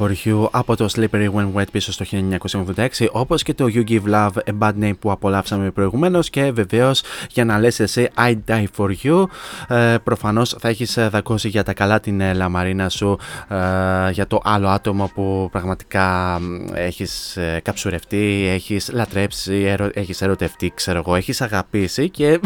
[0.00, 2.04] For You από το Slippery When Wet πίσω στο
[2.76, 7.02] 1986 όπως και το You Give Love A Bad Name που απολαύσαμε προηγουμένως και βεβαίως
[7.30, 9.24] για να λες εσύ I Die For You
[9.68, 13.18] ε, προφανώς θα έχεις ε, δακώσει για τα καλά την ε, λαμαρίνα σου
[13.48, 13.56] ε,
[14.10, 16.38] για το άλλο άτομο που πραγματικά
[16.74, 22.40] έχεις ε, καψουρευτεί, έχεις λατρέψει, ερω, έχεις ερωτευτεί ξέρω εγώ, έχεις αγαπήσει και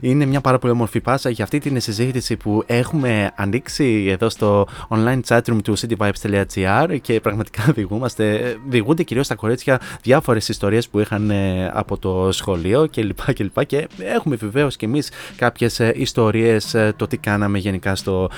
[0.00, 4.66] είναι μια πάρα πολύ όμορφη πάσα για αυτή την συζήτηση που έχουμε ανοίξει εδώ στο
[4.88, 11.30] online chatroom του cityvibes.gr και πραγματικά διηγούμαστε, διηγούνται κυρίως τα κορίτσια διάφορες ιστορίες που είχαν
[11.30, 13.32] ε, από το σχολείο κλπ.
[13.32, 17.94] Και, και, και έχουμε βεβαίως και εμείς κάποιες ε, ιστορίες ε, το τι κάναμε γενικά
[17.94, 18.30] στο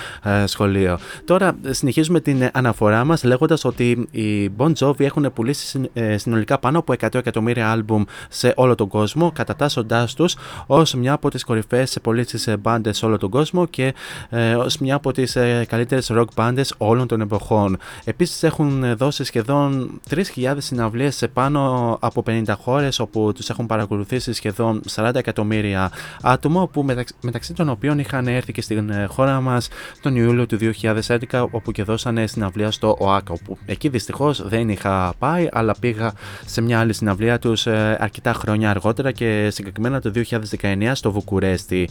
[0.45, 0.99] σχολείο.
[1.25, 6.95] Τώρα συνεχίζουμε την αναφορά μας λέγοντας ότι οι Bon Jovi έχουν πουλήσει συνολικά πάνω από
[7.01, 10.37] 100 εκατομμύρια άλμπουμ σε όλο τον κόσμο κατατάσσοντάς τους
[10.67, 13.95] ως μια από τις κορυφαίες πωλήσεις μπάντες σε όλο τον κόσμο και
[14.59, 15.37] ως μια από τις
[15.67, 17.77] καλύτερες rock μπάντες όλων των εποχών.
[18.05, 24.33] Επίσης έχουν δώσει σχεδόν 3.000 συναυλίες σε πάνω από 50 χώρες όπου τους έχουν παρακολουθήσει
[24.33, 25.91] σχεδόν 40 εκατομμύρια
[26.23, 26.85] άτομα που
[27.21, 29.69] μεταξύ, των οποίων είχαν έρθει και στην ε, χώρα μας
[30.03, 30.59] τον Ιούλιο του
[31.31, 36.13] 2011 όπου και δώσανε συναυλία στο ΟΑΚΑ όπου εκεί δυστυχώς δεν είχα πάει αλλά πήγα
[36.47, 40.13] σε μια άλλη συναυλία τους ε, αρκετά χρόνια αργότερα και συγκεκριμένα το
[40.61, 41.89] 2019 στο Βουκουρέστι.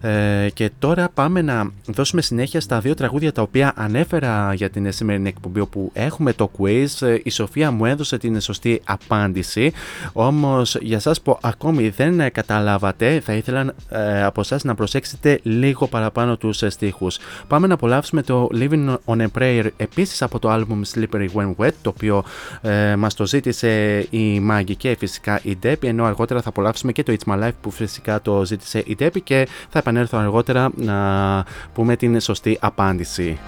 [0.00, 4.92] Ε, και τώρα πάμε να δώσουμε συνέχεια στα δύο τραγούδια τα οποία ανέφερα για την
[4.92, 7.18] σημερινή εκπομπή όπου έχουμε το quiz.
[7.22, 9.72] Η Σοφία μου έδωσε την σωστή απάντηση.
[10.12, 15.86] Όμως για εσά που ακόμη δεν καταλάβατε, θα ήθελα ε, από εσά να προσέξετε λίγο
[15.86, 17.18] παραπάνω τους στίχους.
[17.48, 21.72] Πάμε να απολαύσουμε το Living on a Prayer επίσης από το album Slippery When Wet,
[21.82, 22.24] το οποίο
[22.62, 27.02] ε, μας το ζήτησε η Maggie και φυσικά η Debbie, ενώ αργότερα θα απολαύσουμε και
[27.02, 31.44] το It's My Life που φυσικά το ζήτησε η Debbie και θα επανέλθω αργότερα να
[31.72, 33.38] πούμε την σωστή απάντηση.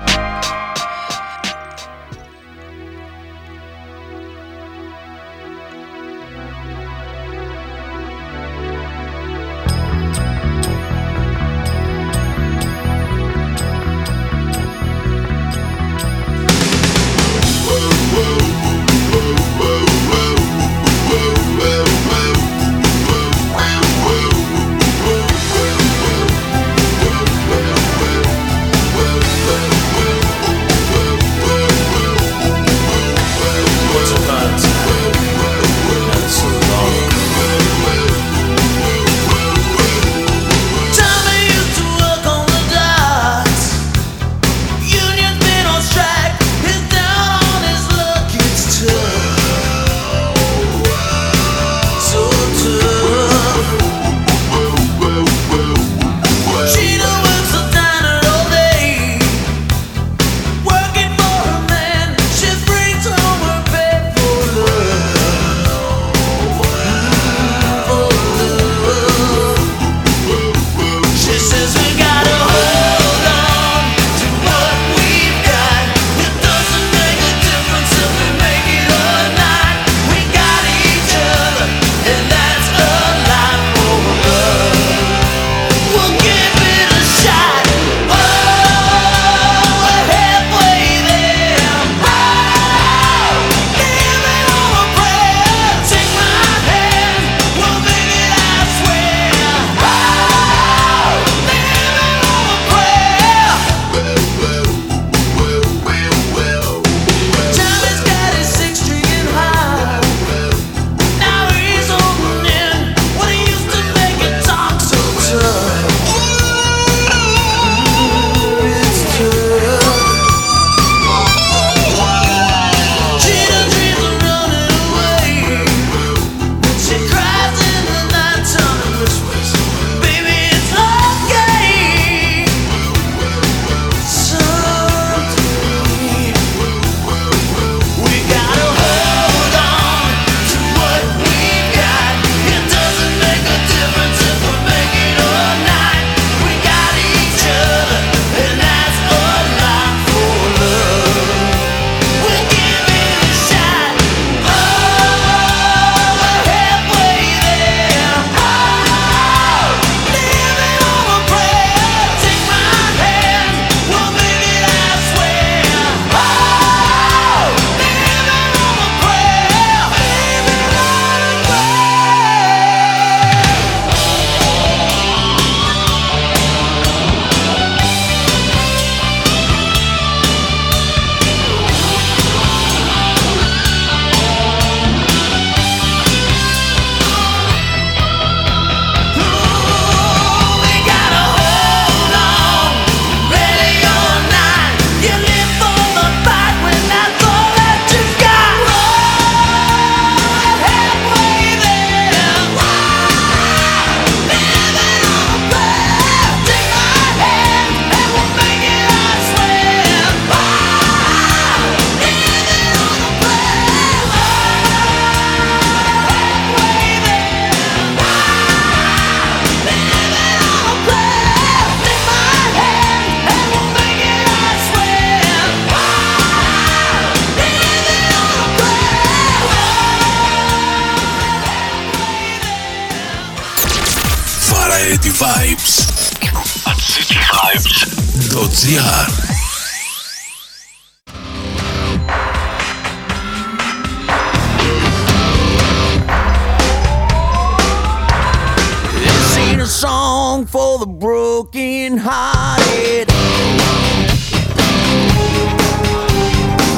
[250.43, 253.09] Song for the broken hearted.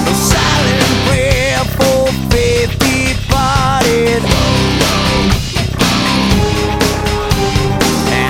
[0.00, 4.22] A silent prayer for faith departed.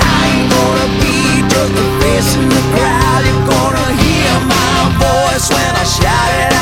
[0.03, 3.25] I ain't gonna be just a face in the crowd.
[3.25, 6.54] You're gonna hear my voice when I shout it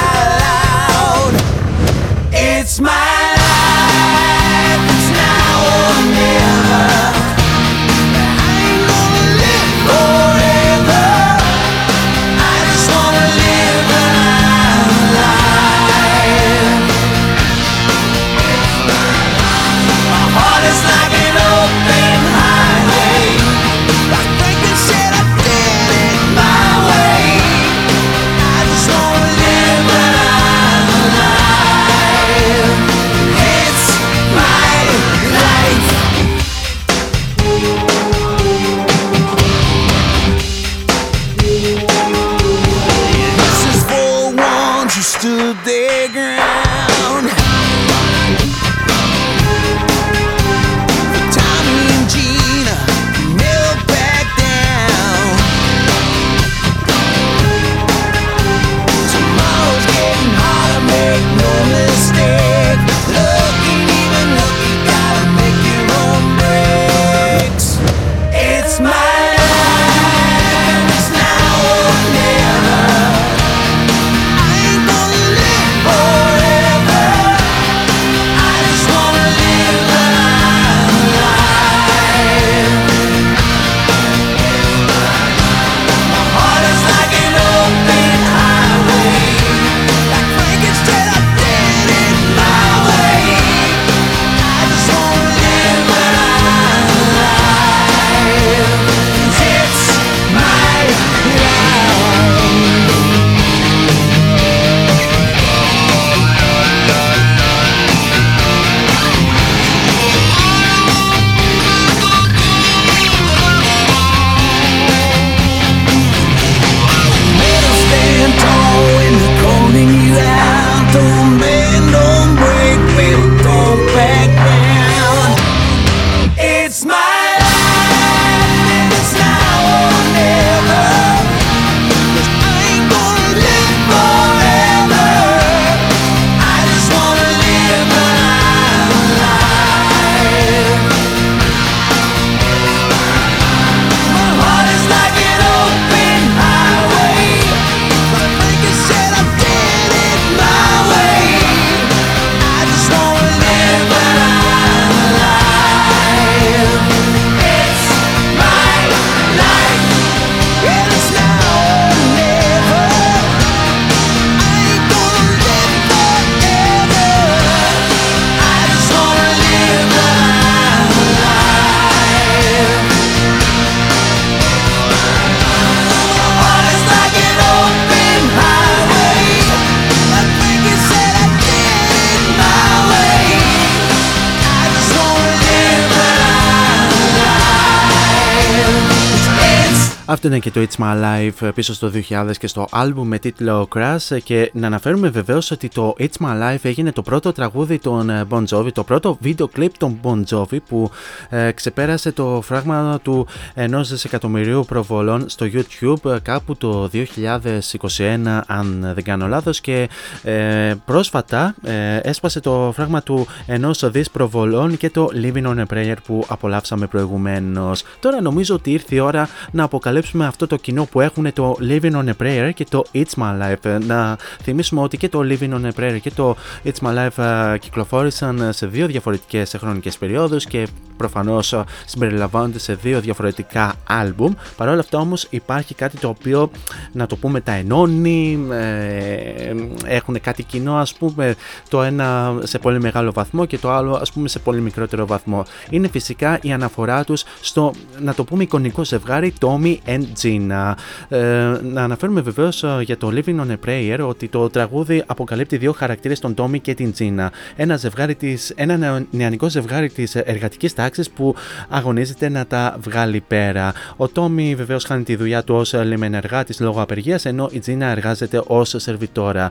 [190.25, 193.69] Αυτό ήταν και το It's My Life πίσω στο 2000 και στο άλμπουμ με τίτλο
[193.75, 198.11] Crash και να αναφέρουμε βεβαίως ότι το It's My Life έγινε το πρώτο τραγούδι των
[198.11, 200.91] ε, Bon Jovi, το πρώτο βίντεο κλιπ των Bon Jovi που
[201.29, 208.93] ε, ξεπέρασε το φράγμα του ενός δισεκατομμυρίου προβολών στο YouTube ε, κάπου το 2021 αν
[208.95, 209.89] δεν κάνω λάθος και
[210.23, 215.65] ε, πρόσφατα ε, έσπασε το φράγμα του ενός δις προβολών και το Living on a
[215.75, 217.85] Prayer που απολαύσαμε προηγουμένως.
[218.01, 221.93] Τώρα νομίζω ότι ήρθε η ώρα να αποκαλύψουμε αυτό το κοινό που έχουν το Living
[221.93, 223.65] on a Prayer και το It's My Life.
[223.65, 227.25] Ε, Να θυμίσουμε ότι και το Living on a Prayer και το It's My Life
[227.25, 234.33] ε, κυκλοφόρησαν σε δύο διαφορετικές χρονικές περιόδους και προφανώς ε, συμπεριλαμβάνονται σε δύο διαφορετικά άλμπουμ.
[234.57, 236.51] Παρ' όλα αυτά όμως υπάρχει κάτι το οποίο
[236.93, 239.55] να το πούμε τα ενώνει, ε,
[239.87, 241.35] έχουν κάτι κοινό ας πούμε
[241.69, 245.45] το ένα σε πολύ μεγάλο βαθμό και το άλλο ας πούμε σε πολύ μικρότερο βαθμό.
[245.71, 250.73] Είναι φυσικά η αναφορά τους στο να το πούμε εικονικό ζευγάρι Tommy and Gina.
[251.09, 251.19] Ε,
[251.63, 256.19] να αναφέρουμε βεβαίως για το Living on a Prayer ότι το τραγούδι αποκαλύπτει δύο χαρακτήρες,
[256.19, 257.27] τον Τόμι και την Gina.
[257.57, 261.35] Ένα, ζευγάρι της, ένα νεανικό ζευγάρι της εργατικής τάξης που
[261.69, 263.73] αγωνίζεται να τα βγάλει πέρα.
[263.97, 268.43] Ο Τόμι βεβαίως χάνει τη δουλειά του ως λιμενεργάτης λόγω απεργίας, ενώ η Gina εργάζεται
[268.47, 269.51] ως σερβιτόρα.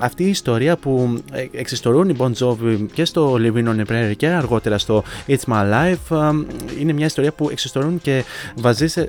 [0.00, 1.18] Αυτή η ιστορία που
[1.52, 5.72] εξιστορούν οι Bon Jovi και στο Living on a Prayer και αργότερα στο It's My
[5.72, 6.32] Life
[6.80, 8.24] είναι μια ιστορία που εξιστορούν και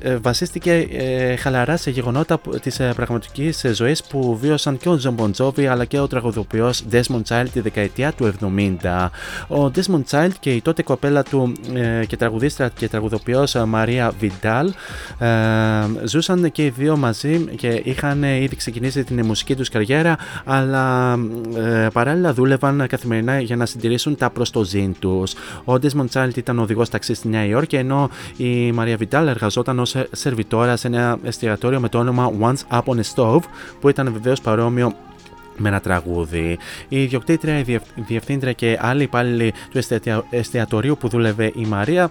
[0.02, 0.18] ε,
[0.54, 5.32] βασίστηκε ε, χαλαρά σε γεγονότα της ε, πραγματικής ζωής που βίωσαν και ο John Bon
[5.38, 8.34] Jovi αλλά και ο τραγουδοποιός Desmond Child τη δεκαετία του
[8.82, 9.08] 70.
[9.48, 11.54] Ο Desmond Child και η τότε κοπέλα του
[12.08, 14.72] και τραγουδίστρα και τραγουδοποιός Μαρία Βιντάλ
[16.04, 21.18] ζούσαν και οι δύο μαζί και είχαν ήδη ξεκινήσει την μουσική τους καριέρα αλλά
[21.94, 25.34] παράλληλα δούλευαν καθημερινά για να συντηρήσουν τα προστοζήν τους.
[25.66, 29.96] Ο Desmond Child ήταν οδηγός ταξί στη Νέα Υόρκη ενώ η Μαρία Βιντάλ εργαζόταν ως
[30.12, 30.42] σερβιτόρα
[30.74, 33.44] σε ένα εστιατόριο με το όνομα Once Up on a Stove
[33.80, 34.94] που ήταν βεβαίως παρόμοιο
[35.58, 36.58] με ένα τραγούδι.
[36.88, 39.80] Η ιδιοκτήτρια, η διευθύντρια και άλλοι υπάλληλοι του
[40.30, 42.10] εστιατορίου που δούλευε η Μαρία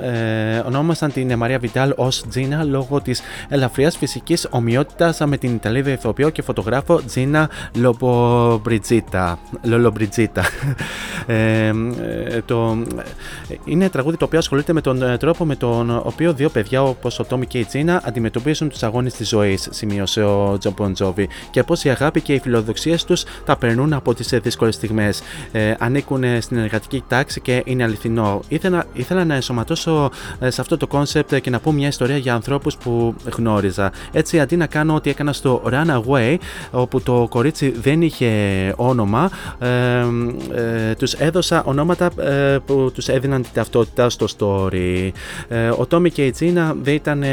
[0.00, 5.90] ε, ονόμασαν την Μαρία Βιντάλ ως Τζίνα λόγω της ελαφριά φυσικής ομοιότητας με την Ιταλίδα
[5.90, 9.38] ηθοποιό και φωτογράφο Τζίνα Λομπομπριτζίτα.
[9.62, 10.44] Λολομπριτζίτα.
[11.26, 11.72] Ε, ε,
[12.44, 12.78] το,
[13.64, 17.24] είναι τραγούδι το οποίο ασχολείται με τον τρόπο με τον οποίο δύο παιδιά όπως ο
[17.24, 21.84] Τόμι και η Τζίνα αντιμετωπίζουν τους αγώνες της ζωής, σημείωσε ο Τζομπον Τζόβι, και πώς
[21.84, 25.22] η αγάπη και η φιλοδοξία τους τα περνούν από τις δύσκολες στιγμές.
[25.52, 28.40] Ε, ανήκουν στην εργατική τάξη και είναι αληθινό.
[28.48, 32.34] Ήθελα, ήθελα να ενσωματώσω ε, σε αυτό το κόνσεπτ και να πω μια ιστορία για
[32.34, 33.92] ανθρώπους που γνώριζα.
[34.12, 36.36] Έτσι, αντί να κάνω ό,τι έκανα στο Runaway,
[36.70, 38.28] όπου το κορίτσι δεν είχε
[38.76, 39.68] όνομα, ε,
[40.54, 45.10] ε, τους έδωσα ονόματα ε, που τους έδιναν την ταυτότητα στο story.
[45.48, 47.24] Ε, ο Τόμι και η Τζίνα δεν ήταν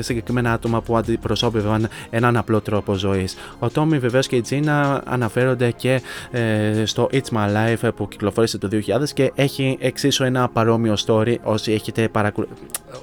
[0.00, 3.36] συγκεκριμένα άτομα που αντιπροσώπευαν έναν απλό τρόπο ζωής.
[3.58, 8.08] Ο Τόμι βεβαίως και η Τζίνα να αναφέρονται και ε, στο It's My Life που
[8.08, 12.48] κυκλοφόρησε το 2000 και έχει εξίσου ένα παρόμοιο story όσοι έχετε, παρακου...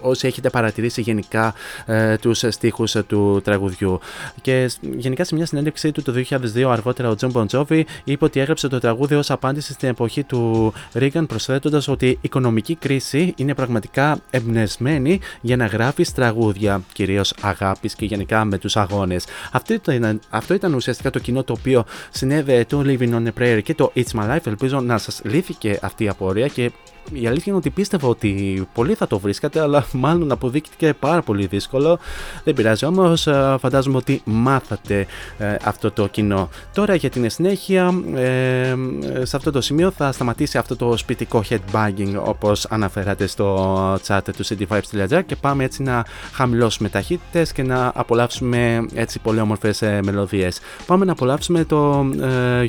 [0.01, 1.53] όσοι έχετε παρατηρήσει γενικά
[1.85, 3.99] ε, τους στίχους του τραγουδιού.
[4.41, 8.39] Και γενικά σε μια συνέντευξή του το 2002 αργότερα ο Τζον Μπον Τζόβι είπε ότι
[8.39, 13.53] έγραψε το τραγούδι ως απάντηση στην εποχή του Ρίγκαν προσθέτοντας ότι η οικονομική κρίση είναι
[13.53, 19.25] πραγματικά εμπνευσμένη για να γράφεις τραγούδια, κυρίως αγάπης και γενικά με τους αγώνες.
[19.51, 23.59] Αυτό ήταν, αυτό ήταν ουσιαστικά το κοινό το οποίο συνέβη το Living on a Prayer
[23.63, 24.47] και το It's My Life.
[24.47, 26.71] Ελπίζω να σας λύθηκε αυτή η απορία και
[27.13, 31.45] η αλήθεια είναι ότι πίστευα ότι πολλοί θα το βρίσκατε, αλλά μάλλον αποδείχτηκε πάρα πολύ
[31.45, 31.99] δύσκολο.
[32.43, 35.05] Δεν πειράζει όμως, ε, φαντάζομαι ότι μάθατε
[35.37, 36.49] ε, αυτό το κοινό.
[36.73, 38.75] Τώρα για την συνέχεια, ε,
[39.23, 44.45] σε αυτό το σημείο θα σταματήσει αυτό το σπιτικό headbanging όπως αναφέρατε στο chat του
[44.45, 50.59] cityvibes.gr και πάμε έτσι να χαμηλώσουμε ταχύτητες και να απολαύσουμε έτσι πολύ όμορφες μελωδίες.
[50.85, 52.05] Πάμε να απολαύσουμε το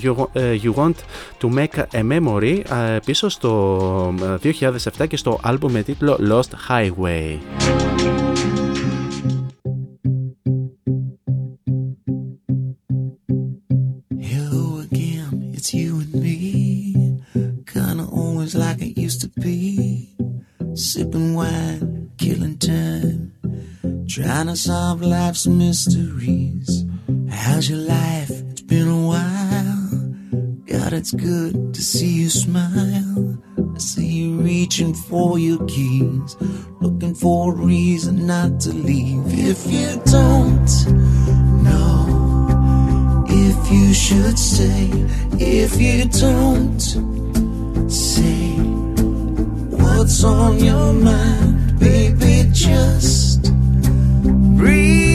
[0.02, 0.94] you, Want
[1.40, 2.60] to Make a Memory
[3.05, 3.56] πίσω στο
[4.27, 7.38] 2007 και στο άλμπου με τίτλο Lost Highway.
[14.31, 16.38] Hello again, it's you and me.
[17.73, 19.60] Kinda always like it used to be.
[20.89, 21.84] Sipping wine,
[22.23, 23.22] killing time.
[24.15, 26.69] Trying to solve life's mysteries.
[27.41, 28.34] How's your life?
[28.51, 29.85] It's been a while.
[30.72, 33.06] God, it's good to see you smile.
[34.69, 36.36] Reaching for your keys,
[36.82, 39.23] looking for a reason not to leave.
[39.28, 40.69] If you don't
[41.65, 44.90] know if you should stay,
[45.40, 46.78] if you don't
[47.90, 48.57] say
[49.70, 53.51] what's on your mind, baby, just
[54.59, 55.07] breathe.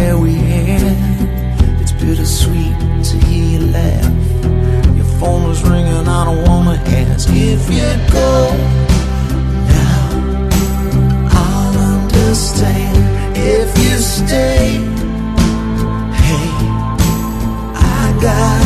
[0.00, 0.96] Hair we had.
[1.80, 2.76] It's bittersweet
[3.08, 4.96] to hear you laugh.
[4.96, 8.32] Your phone was ringing, I don't wanna ask if you go.
[9.74, 10.00] Now
[11.40, 12.96] I'll understand
[13.54, 14.66] if you stay.
[16.24, 16.48] Hey,
[17.98, 18.59] I got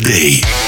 [0.00, 0.59] day.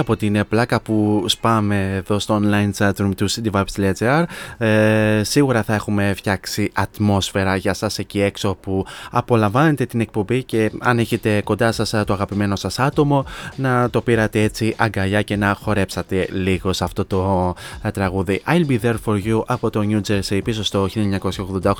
[0.00, 4.24] Πέρα από την πλάκα που σπάμε εδώ στο online chatroom του cityvibes.gr
[4.58, 6.70] ε, σίγουρα θα έχουμε φτιάξει
[7.00, 7.56] ατμόσφαιρα.
[7.56, 12.56] Για σας εκεί έξω που απολαμβάνετε την εκπομπή και αν έχετε κοντά σας το αγαπημένο
[12.56, 13.24] σας άτομο
[13.56, 18.42] να το πήρατε έτσι αγκαλιά και να χορέψατε λίγο σε αυτό το ε, τραγούδι.
[18.46, 20.88] I'll be there for you από το New Jersey πίσω στο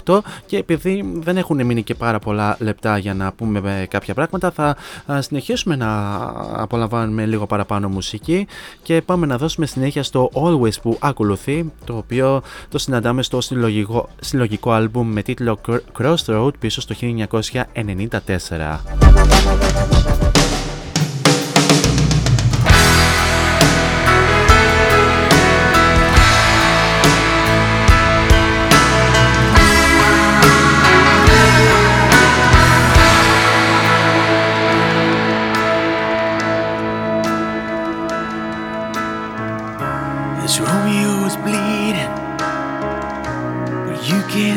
[0.05, 4.51] 1988 και επειδή δεν έχουν μείνει και πάρα πολλά λεπτά για να πούμε κάποια πράγματα
[4.51, 4.77] θα
[5.09, 6.17] ε, συνεχίσουμε να
[6.53, 8.47] απολαμβάνουμε λίγο παραπάνω μουσική
[8.83, 14.09] και πάμε να δώσουμε συνέχεια στο Always που ακολουθεί το οποίο το συναντάμε στο συλλογικό,
[14.21, 15.59] συλλογικό άλμπουμ με τίτλο
[15.99, 20.00] Crossroad πίσω στο 1994.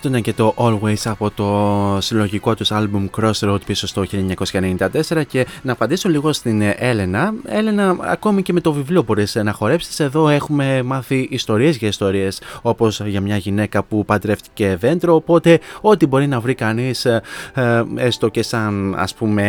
[0.00, 4.04] Αυτό ήταν και το Always από το συλλογικό τους άλμπουμ Crossroad πίσω στο
[4.38, 7.34] 1994 και να απαντήσω λίγο στην Έλενα.
[7.46, 10.00] Έλενα, ακόμη και με το βιβλίο μπορείς να χορέψεις.
[10.00, 16.06] Εδώ έχουμε μάθει ιστορίες για ιστορίες όπως για μια γυναίκα που παντρεύτηκε δέντρο οπότε ό,τι
[16.06, 17.22] μπορεί να βρει κανείς ε,
[17.54, 19.42] ε, έστω και σαν ας πούμε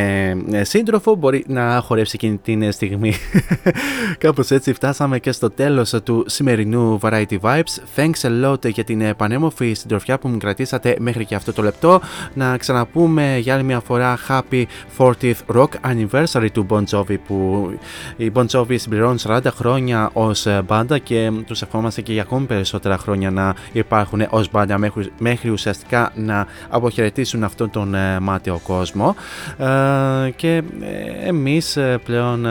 [0.52, 3.14] ε, σύντροφο μπορεί να χορέψει εκείνη την στιγμή.
[4.18, 7.96] Κάπως έτσι φτάσαμε και στο τέλος του σημερινού Variety Vibes.
[7.96, 12.02] Thanks a lot για την πανέμορφη συντροφιά που μου κρατήσατε μέχρι και αυτό το λεπτό.
[12.34, 14.64] Να ξαναπούμε για άλλη μια φορά Happy
[14.98, 17.70] 40th Rock Anniversary του Bon Jovi που
[18.18, 22.98] η Bon Jovi συμπληρώνει 40 χρόνια ως μπάντα και τους ευχόμαστε και για ακόμη περισσότερα
[22.98, 29.16] χρόνια να υπάρχουν ως μπάντα μέχρι, μέχρι ουσιαστικά να αποχαιρετήσουν αυτόν τον ε, μάταιο κόσμο
[29.58, 29.66] ε,
[30.36, 32.50] και ε, εμείς ε, πλέον ε,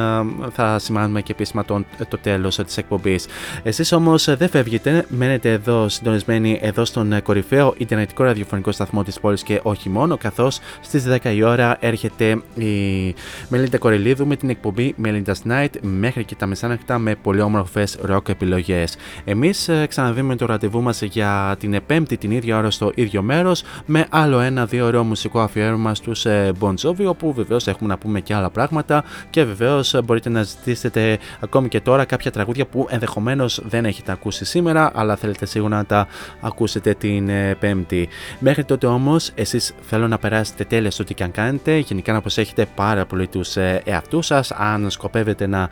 [0.53, 3.27] θα σημάνουμε και επίσημα τον, το τέλος της εκπομπής.
[3.63, 9.03] Εσείς όμως ε, δεν φεύγετε, μένετε εδώ συντονισμένοι εδώ στον ε, κορυφαίο Ιντερνετικό ραδιοφωνικό σταθμό
[9.03, 13.15] της πόλης και όχι μόνο, καθώς στις 10 η ώρα έρχεται η
[13.49, 18.29] Μελίντα Κορελίδου με την εκπομπή Melinda's Night μέχρι και τα μεσάνυχτα με πολύ όμορφες rock
[18.29, 18.97] επιλογές.
[19.25, 23.63] Εμείς ε, ξαναδούμε το ραντεβού μας για την Πέμπτη την ίδια ώρα στο ίδιο μέρος
[23.87, 27.99] με άλλο ένα δύο ωραίο μουσικό αφιέρωμα στους ε, Bon Jovi όπου βεβαίως έχουμε να
[27.99, 32.87] πούμε και άλλα πράγματα και βεβαίως μπορείτε να ζητήσετε ακόμη και τώρα κάποια τραγούδια που
[32.91, 36.07] ενδεχομένως δεν έχετε ακούσει σήμερα αλλά θέλετε σίγουρα να τα
[36.41, 38.09] ακούσετε την ε, Πέμπτη.
[38.39, 41.77] Μέχρι τότε όμως, εσείς θέλω να περάσετε τέλεια στο τι και αν κάνετε.
[41.77, 44.51] Γενικά να προσέχετε πάρα πολύ τους εαυτούς σας.
[44.51, 45.69] Αν σκοπεύετε να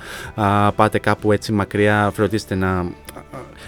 [0.77, 2.91] πάτε κάπου έτσι μακριά, φροντίστε να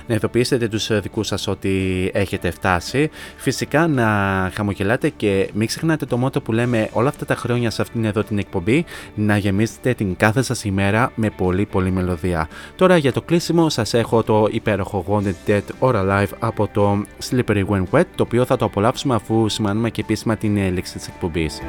[0.06, 3.10] να ειδοποιήσετε τους δικούς σας ότι έχετε φτάσει.
[3.36, 4.06] Φυσικά να
[4.54, 8.22] χαμογελάτε και μην ξεχνάτε το μότο που λέμε όλα αυτά τα χρόνια σε αυτήν εδώ
[8.22, 8.84] την εκπομπή
[9.14, 12.48] να γεμίσετε την κάθε σας ημέρα με πολύ πολύ μελωδία.
[12.76, 17.64] Τώρα για το κλείσιμο σας έχω το υπέροχο Wanted Dead or Alive από το Slippery
[17.68, 21.60] When Wet το οποίο θα το απολαύσουμε αφού σημαίνουμε και επίσημα την έλεξη της εκπομπής.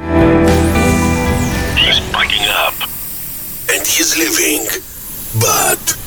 [1.76, 2.76] He's packing up
[3.72, 4.64] and he's leaving,
[5.44, 6.01] but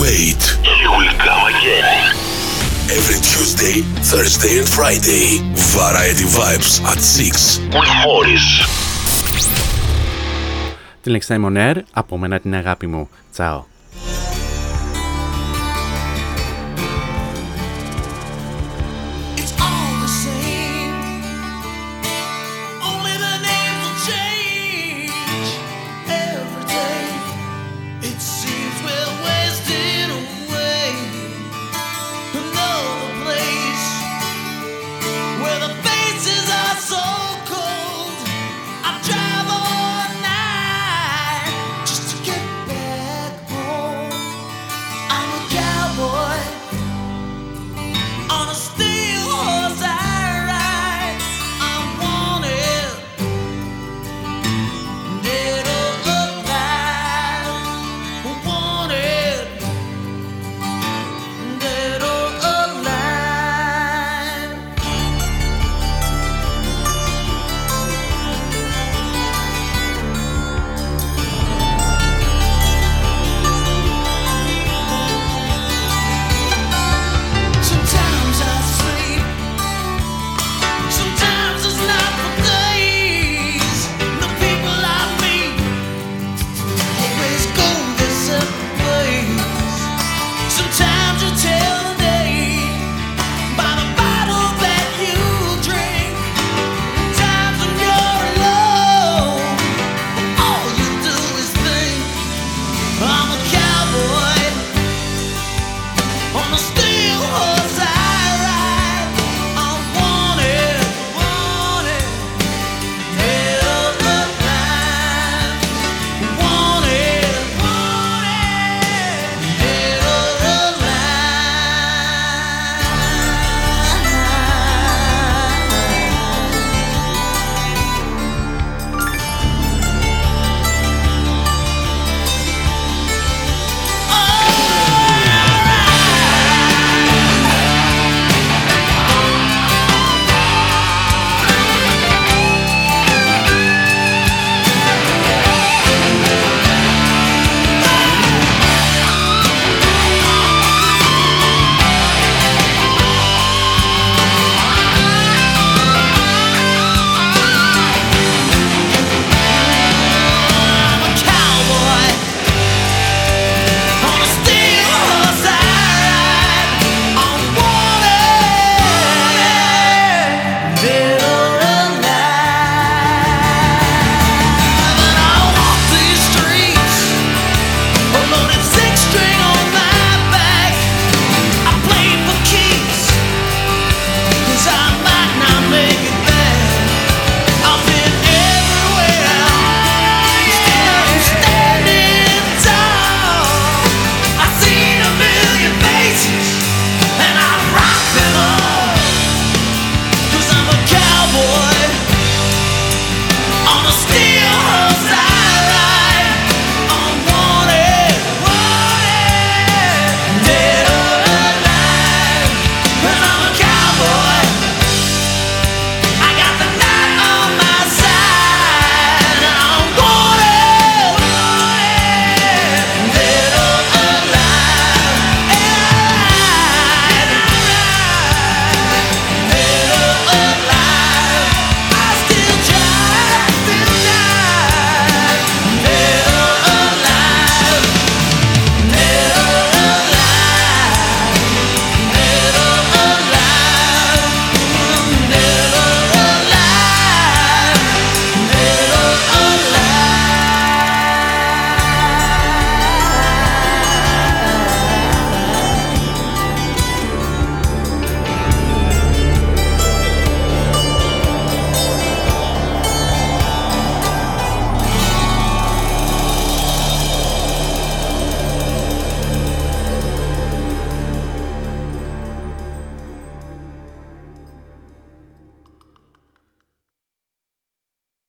[0.00, 0.42] wait,
[0.78, 1.86] he will come again.
[2.98, 3.76] Every Tuesday,
[4.12, 5.26] Thursday and Friday,
[5.78, 8.46] Variety Vibes at 6 with Morris.
[11.02, 13.08] Την Next Time On Air, από μένα την αγάπη μου.
[13.32, 13.64] Τσάω.